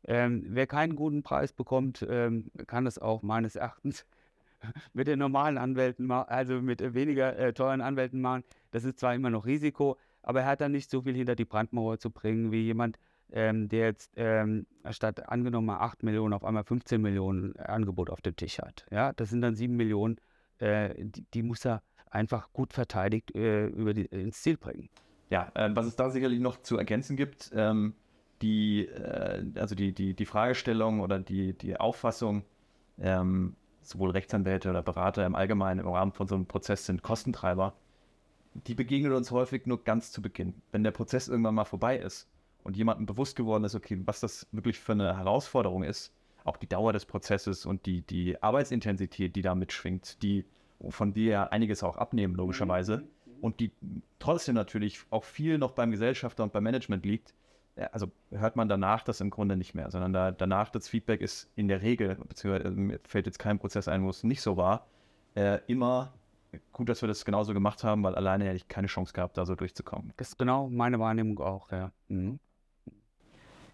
Ähm, 0.06 0.44
wer 0.48 0.68
keinen 0.68 0.96
guten 0.96 1.24
Preis 1.24 1.54
bekommt, 1.54 2.06
ähm, 2.10 2.52
kann 2.68 2.86
es 2.88 3.00
auch 3.00 3.22
meines 3.22 3.56
Erachtens 3.56 4.06
mit 4.94 5.08
den 5.08 5.20
normalen 5.20 5.58
Anwälten, 5.58 6.12
also 6.12 6.62
mit 6.62 6.82
äh, 6.82 6.94
weniger 6.94 7.38
äh, 7.38 7.54
teuren 7.54 7.82
Anwälten 7.82 8.22
machen. 8.22 8.44
Das 8.72 8.84
ist 8.84 9.00
zwar 9.00 9.16
immer 9.16 9.30
noch 9.30 9.46
Risiko, 9.46 9.98
aber 10.22 10.42
er 10.42 10.48
hat 10.48 10.62
dann 10.62 10.72
nicht 10.72 10.90
so 10.90 11.02
viel 11.02 11.16
hinter 11.16 11.36
die 11.36 11.46
Brandmauer 11.46 12.00
zu 12.00 12.10
bringen 12.10 12.52
wie 12.52 12.64
jemand, 12.64 12.98
ähm, 13.32 13.70
der 13.70 13.86
jetzt 13.88 14.12
ähm, 14.16 14.66
statt 14.92 15.30
angenommen 15.30 15.68
mal 15.68 15.80
8 15.80 16.04
Millionen 16.04 16.34
auf 16.34 16.44
einmal 16.44 16.64
15 16.64 17.02
Millionen 17.02 17.56
Angebot 17.58 18.10
auf 18.10 18.22
dem 18.22 18.36
Tisch 18.36 18.60
hat. 18.60 18.86
Ja, 18.92 19.14
das 19.14 19.30
sind 19.30 19.42
dann 19.42 19.56
7 19.56 19.76
Millionen, 19.76 20.18
äh, 20.60 20.94
die, 20.98 21.26
die, 21.34 21.44
muss 21.44 21.66
er 21.66 21.82
einfach 22.10 22.52
gut 22.54 22.74
verteidigt 22.74 23.34
äh, 23.36 23.68
über 23.68 23.94
die, 23.94 24.06
ins 24.06 24.42
Ziel 24.42 24.58
bringen. 24.58 24.90
Ja, 25.30 25.52
äh, 25.56 25.70
was 25.74 25.86
es 25.88 25.96
da 25.96 26.10
sicherlich 26.10 26.40
noch 26.40 26.62
zu 26.62 26.78
ergänzen 26.78 27.18
gibt, 27.18 27.52
ähm, 27.56 27.96
die, 28.42 28.86
äh, 28.88 29.44
also 29.56 29.74
die, 29.74 29.94
die, 29.94 30.14
die 30.14 30.26
Fragestellung 30.26 31.00
oder 31.00 31.20
die, 31.20 31.58
die 31.58 31.78
Auffassung, 31.78 32.44
ähm, 33.00 33.56
sowohl 33.82 34.12
Rechtsanwälte 34.12 34.70
oder 34.70 34.84
Berater 34.84 35.26
im 35.26 35.36
Allgemeinen 35.36 35.80
im 35.80 35.88
Rahmen 35.88 36.12
von 36.12 36.28
so 36.28 36.36
einem 36.36 36.46
Prozess 36.46 36.86
sind 36.86 37.02
Kostentreiber, 37.02 37.74
die 38.54 38.76
begegnen 38.76 39.14
uns 39.14 39.32
häufig 39.32 39.66
nur 39.66 39.84
ganz 39.84 40.12
zu 40.12 40.22
Beginn. 40.22 40.54
Wenn 40.72 40.84
der 40.84 40.92
Prozess 40.92 41.28
irgendwann 41.28 41.56
mal 41.56 41.66
vorbei 41.66 41.98
ist, 41.98 42.30
und 42.64 42.78
jemandem 42.78 43.06
bewusst 43.06 43.36
geworden 43.36 43.64
ist, 43.64 43.76
okay, 43.76 44.00
was 44.06 44.20
das 44.20 44.48
wirklich 44.52 44.80
für 44.80 44.94
eine 44.94 45.18
Herausforderung 45.18 45.84
ist, 45.84 46.14
auch 46.44 46.58
die 46.58 46.68
Dauer 46.68 46.94
des 46.94 47.06
Prozesses 47.06 47.66
und 47.66 47.86
die, 47.86 48.02
die 48.02 48.42
Arbeitsintensität, 48.42 49.36
die 49.36 49.42
da 49.42 49.56
mitschwingt, 49.56 50.22
die 50.24 50.46
von 50.90 51.14
dir 51.14 51.32
ja 51.32 51.44
einiges 51.46 51.84
auch 51.84 51.98
abnehmen, 51.98 52.36
logischerweise, 52.36 52.98
mhm. 52.98 53.32
und 53.42 53.60
die 53.60 53.72
trotzdem 54.20 54.56
natürlich 54.56 55.00
auch 55.10 55.24
viel 55.24 55.58
noch 55.58 55.72
beim 55.72 55.92
Gesellschafter 55.92 56.44
und 56.44 56.52
beim 56.52 56.64
Management 56.64 57.06
liegt, 57.06 57.34
also 57.92 58.12
hört 58.32 58.56
man 58.56 58.70
danach 58.70 59.04
das 59.04 59.20
im 59.22 59.30
Grunde 59.30 59.58
nicht 59.58 59.74
mehr, 59.74 59.90
sondern 59.90 60.14
da, 60.14 60.32
danach 60.32 60.70
das 60.70 60.88
Feedback 60.88 61.22
ist 61.22 61.50
in 61.56 61.68
der 61.68 61.82
Regel, 61.82 62.16
beziehungsweise 62.16 62.70
mir 62.72 63.00
fällt 63.04 63.26
jetzt 63.26 63.40
kein 63.40 63.58
Prozess 63.58 63.88
ein, 63.88 64.04
wo 64.04 64.10
es 64.10 64.24
nicht 64.24 64.42
so 64.42 64.58
war, 64.58 64.86
äh, 65.36 65.60
immer 65.68 66.14
gut, 66.72 66.90
dass 66.90 67.02
wir 67.02 67.08
das 67.08 67.26
genauso 67.26 67.54
gemacht 67.54 67.84
haben, 67.84 68.04
weil 68.04 68.14
alleine 68.16 68.46
hätte 68.46 68.58
ich 68.58 68.68
keine 68.68 68.88
Chance 68.88 69.14
gehabt, 69.14 69.38
da 69.38 69.46
so 69.46 69.56
durchzukommen. 69.56 70.14
Das 70.18 70.30
ist 70.30 70.38
genau 70.38 70.70
meine 70.70 71.00
Wahrnehmung 71.00 71.40
auch, 71.40 71.72
ja. 71.72 71.92
Mhm. 72.10 72.40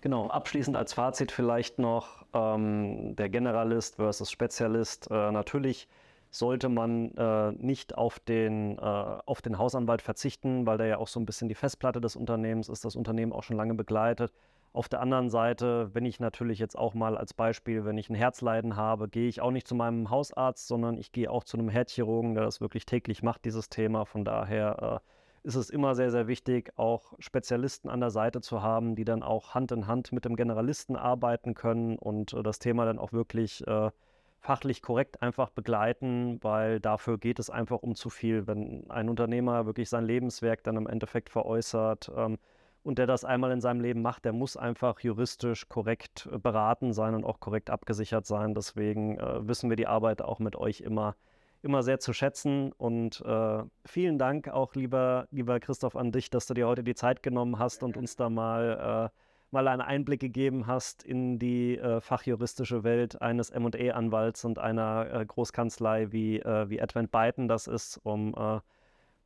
Genau, 0.02 0.28
abschließend 0.28 0.78
als 0.78 0.94
Fazit 0.94 1.32
vielleicht 1.32 1.78
noch 1.78 2.26
ähm, 2.34 3.16
der 3.18 3.28
Generalist 3.30 3.98
versus 3.98 4.32
Spezialist. 4.32 5.12
Äh, 5.12 5.32
natürlich 5.32 5.90
sollte 6.32 6.70
man 6.70 7.12
äh, 7.16 7.52
nicht 7.54 7.98
auf 7.98 8.20
den, 8.20 8.78
äh, 8.78 8.82
auf 8.82 9.42
den 9.42 9.58
Hausanwalt 9.58 10.02
verzichten, 10.02 10.66
weil 10.66 10.78
der 10.78 10.88
ja 10.88 10.98
auch 11.00 11.08
so 11.08 11.20
ein 11.20 11.26
bisschen 11.26 11.50
die 11.50 11.56
Festplatte 11.56 12.00
des 12.00 12.16
Unternehmens 12.16 12.70
ist, 12.70 12.86
das 12.86 12.96
Unternehmen 12.96 13.34
auch 13.34 13.44
schon 13.44 13.58
lange 13.58 13.74
begleitet. 13.74 14.32
Auf 14.72 14.88
der 14.88 15.02
anderen 15.02 15.30
Seite, 15.30 15.90
wenn 15.94 16.06
ich 16.06 16.20
natürlich 16.20 16.60
jetzt 16.60 16.78
auch 16.78 16.94
mal 16.94 17.18
als 17.18 17.34
Beispiel, 17.34 17.84
wenn 17.86 17.98
ich 17.98 18.10
ein 18.10 18.16
Herzleiden 18.16 18.76
habe, 18.76 19.10
gehe 19.10 19.28
ich 19.28 19.42
auch 19.42 19.52
nicht 19.52 19.68
zu 19.68 19.74
meinem 19.74 20.12
Hausarzt, 20.12 20.68
sondern 20.68 20.98
ich 20.98 21.12
gehe 21.12 21.30
auch 21.30 21.44
zu 21.44 21.58
einem 21.58 21.70
Herzchirurgen, 21.70 22.36
der 22.36 22.44
das 22.44 22.62
wirklich 22.62 22.86
täglich 22.86 23.24
macht, 23.24 23.44
dieses 23.46 23.70
Thema. 23.70 24.06
Von 24.06 24.24
daher 24.24 25.02
äh, 25.04 25.10
ist 25.44 25.56
es 25.56 25.70
immer 25.70 25.96
sehr, 25.96 26.12
sehr 26.12 26.28
wichtig, 26.28 26.72
auch 26.76 27.14
Spezialisten 27.20 27.90
an 27.90 28.00
der 28.00 28.12
Seite 28.12 28.42
zu 28.42 28.62
haben, 28.62 28.96
die 28.96 29.06
dann 29.06 29.24
auch 29.24 29.54
Hand 29.54 29.72
in 29.72 29.88
Hand 29.88 30.12
mit 30.12 30.26
dem 30.26 30.36
Generalisten 30.36 30.96
arbeiten 30.96 31.54
können 31.54 31.98
und 31.98 32.34
äh, 32.34 32.44
das 32.44 32.60
Thema 32.60 32.86
dann 32.86 33.00
auch 33.00 33.14
wirklich 33.14 33.66
äh, 33.68 33.92
fachlich 34.40 34.82
korrekt 34.82 35.22
einfach 35.22 35.50
begleiten, 35.50 36.40
weil 36.42 36.80
dafür 36.80 37.18
geht 37.18 37.40
es 37.40 37.50
einfach 37.50 37.80
um 37.80 37.96
zu 37.96 38.10
viel. 38.10 38.48
Wenn 38.48 38.90
ein 38.90 39.10
Unternehmer 39.10 39.66
wirklich 39.66 39.90
sein 39.90 40.06
Lebenswerk 40.06 40.64
dann 40.64 40.78
im 40.78 40.88
Endeffekt 40.88 41.30
veräußert, 41.30 42.12
ähm, 42.16 42.38
und 42.84 42.98
der 42.98 43.08
das 43.08 43.26
einmal 43.26 43.52
in 43.52 43.62
seinem 43.62 43.82
Leben 43.82 44.02
macht, 44.02 44.26
der 44.26 44.34
muss 44.34 44.58
einfach 44.58 45.00
juristisch 45.02 45.68
korrekt 45.70 46.30
äh, 46.32 46.38
beraten 46.38 46.94
sein 46.94 47.16
und 47.16 47.24
auch 47.26 47.40
korrekt 47.40 47.70
abgesichert 47.70 48.26
sein. 48.26 48.54
Deswegen 48.54 49.20
äh, 49.20 49.48
wissen 49.48 49.70
wir 49.70 49.78
die 49.78 49.88
Arbeit 49.88 50.22
auch 50.22 50.40
mit 50.40 50.56
euch 50.56 50.82
immer, 50.82 51.16
immer 51.62 51.84
sehr 51.84 52.00
zu 52.00 52.14
schätzen. 52.14 52.72
Und 52.74 53.22
äh, 53.22 53.64
vielen 53.86 54.18
Dank 54.18 54.48
auch, 54.48 54.76
lieber, 54.76 55.28
lieber 55.32 55.60
Christoph, 55.60 55.96
an 55.96 56.12
dich, 56.12 56.30
dass 56.30 56.48
du 56.48 56.54
dir 56.54 56.68
heute 56.68 56.84
die 56.84 56.96
Zeit 56.96 57.24
genommen 57.24 57.60
hast 57.60 57.84
und 57.84 57.98
uns 57.98 58.16
da 58.16 58.30
mal, 58.30 59.10
äh, 59.12 59.18
mal 59.52 59.68
einen 59.68 59.82
Einblick 59.82 60.20
gegeben 60.20 60.68
hast 60.68 61.04
in 61.04 61.40
die 61.40 61.78
äh, 61.78 62.02
fachjuristische 62.02 62.84
Welt 62.84 63.22
eines 63.22 63.52
ME-Anwalts 63.54 64.46
und 64.46 64.60
einer 64.60 65.12
äh, 65.12 65.26
Großkanzlei 65.26 66.12
wie, 66.12 66.40
wie 66.40 66.82
Advent 66.82 67.12
Byton 67.12 67.48
das 67.48 67.68
ist, 67.68 68.00
um 68.04 68.34
äh, 68.36 68.60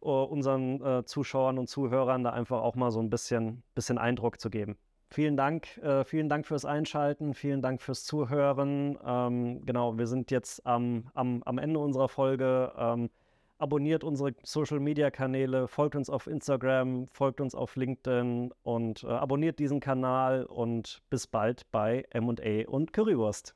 unseren 0.04 0.82
äh, 0.82 1.06
Zuschauern 1.06 1.58
und 1.58 1.68
Zuhörern 1.68 2.24
da 2.24 2.32
einfach 2.32 2.62
auch 2.62 2.76
mal 2.76 2.92
so 2.92 3.00
ein 3.00 3.10
bisschen, 3.10 3.64
bisschen 3.74 3.98
Eindruck 3.98 4.40
zu 4.40 4.50
geben. 4.50 4.78
Vielen 5.14 5.38
Dank, 5.38 5.78
äh, 5.78 6.04
vielen 6.06 6.28
Dank 6.28 6.48
fürs 6.48 6.66
Einschalten, 6.66 7.36
vielen 7.36 7.62
Dank 7.62 7.84
fürs 7.84 8.04
Zuhören. 8.04 8.98
Ähm, 9.06 9.64
genau, 9.64 9.96
wir 9.96 10.08
sind 10.08 10.32
jetzt 10.32 10.66
am, 10.66 11.04
am, 11.14 11.44
am 11.44 11.60
Ende 11.60 11.78
unserer 11.78 12.10
Folge. 12.10 12.74
Ähm, 12.76 13.12
abonniert 13.60 14.04
unsere 14.04 14.34
Social 14.42 14.80
Media 14.80 15.12
Kanäle, 15.12 15.68
folgt 15.68 15.96
uns 15.96 16.10
auf 16.10 16.26
Instagram, 16.26 17.10
folgt 17.12 17.42
uns 17.42 17.54
auf 17.54 17.76
LinkedIn 17.76 18.56
und 18.64 19.04
äh, 19.04 19.08
abonniert 19.10 19.60
diesen 19.60 19.80
Kanal 19.80 20.46
und 20.46 21.04
bis 21.12 21.28
bald 21.28 21.70
bei 21.72 22.06
MA 22.20 22.68
und 22.68 22.92
Currywurst. 22.92 23.54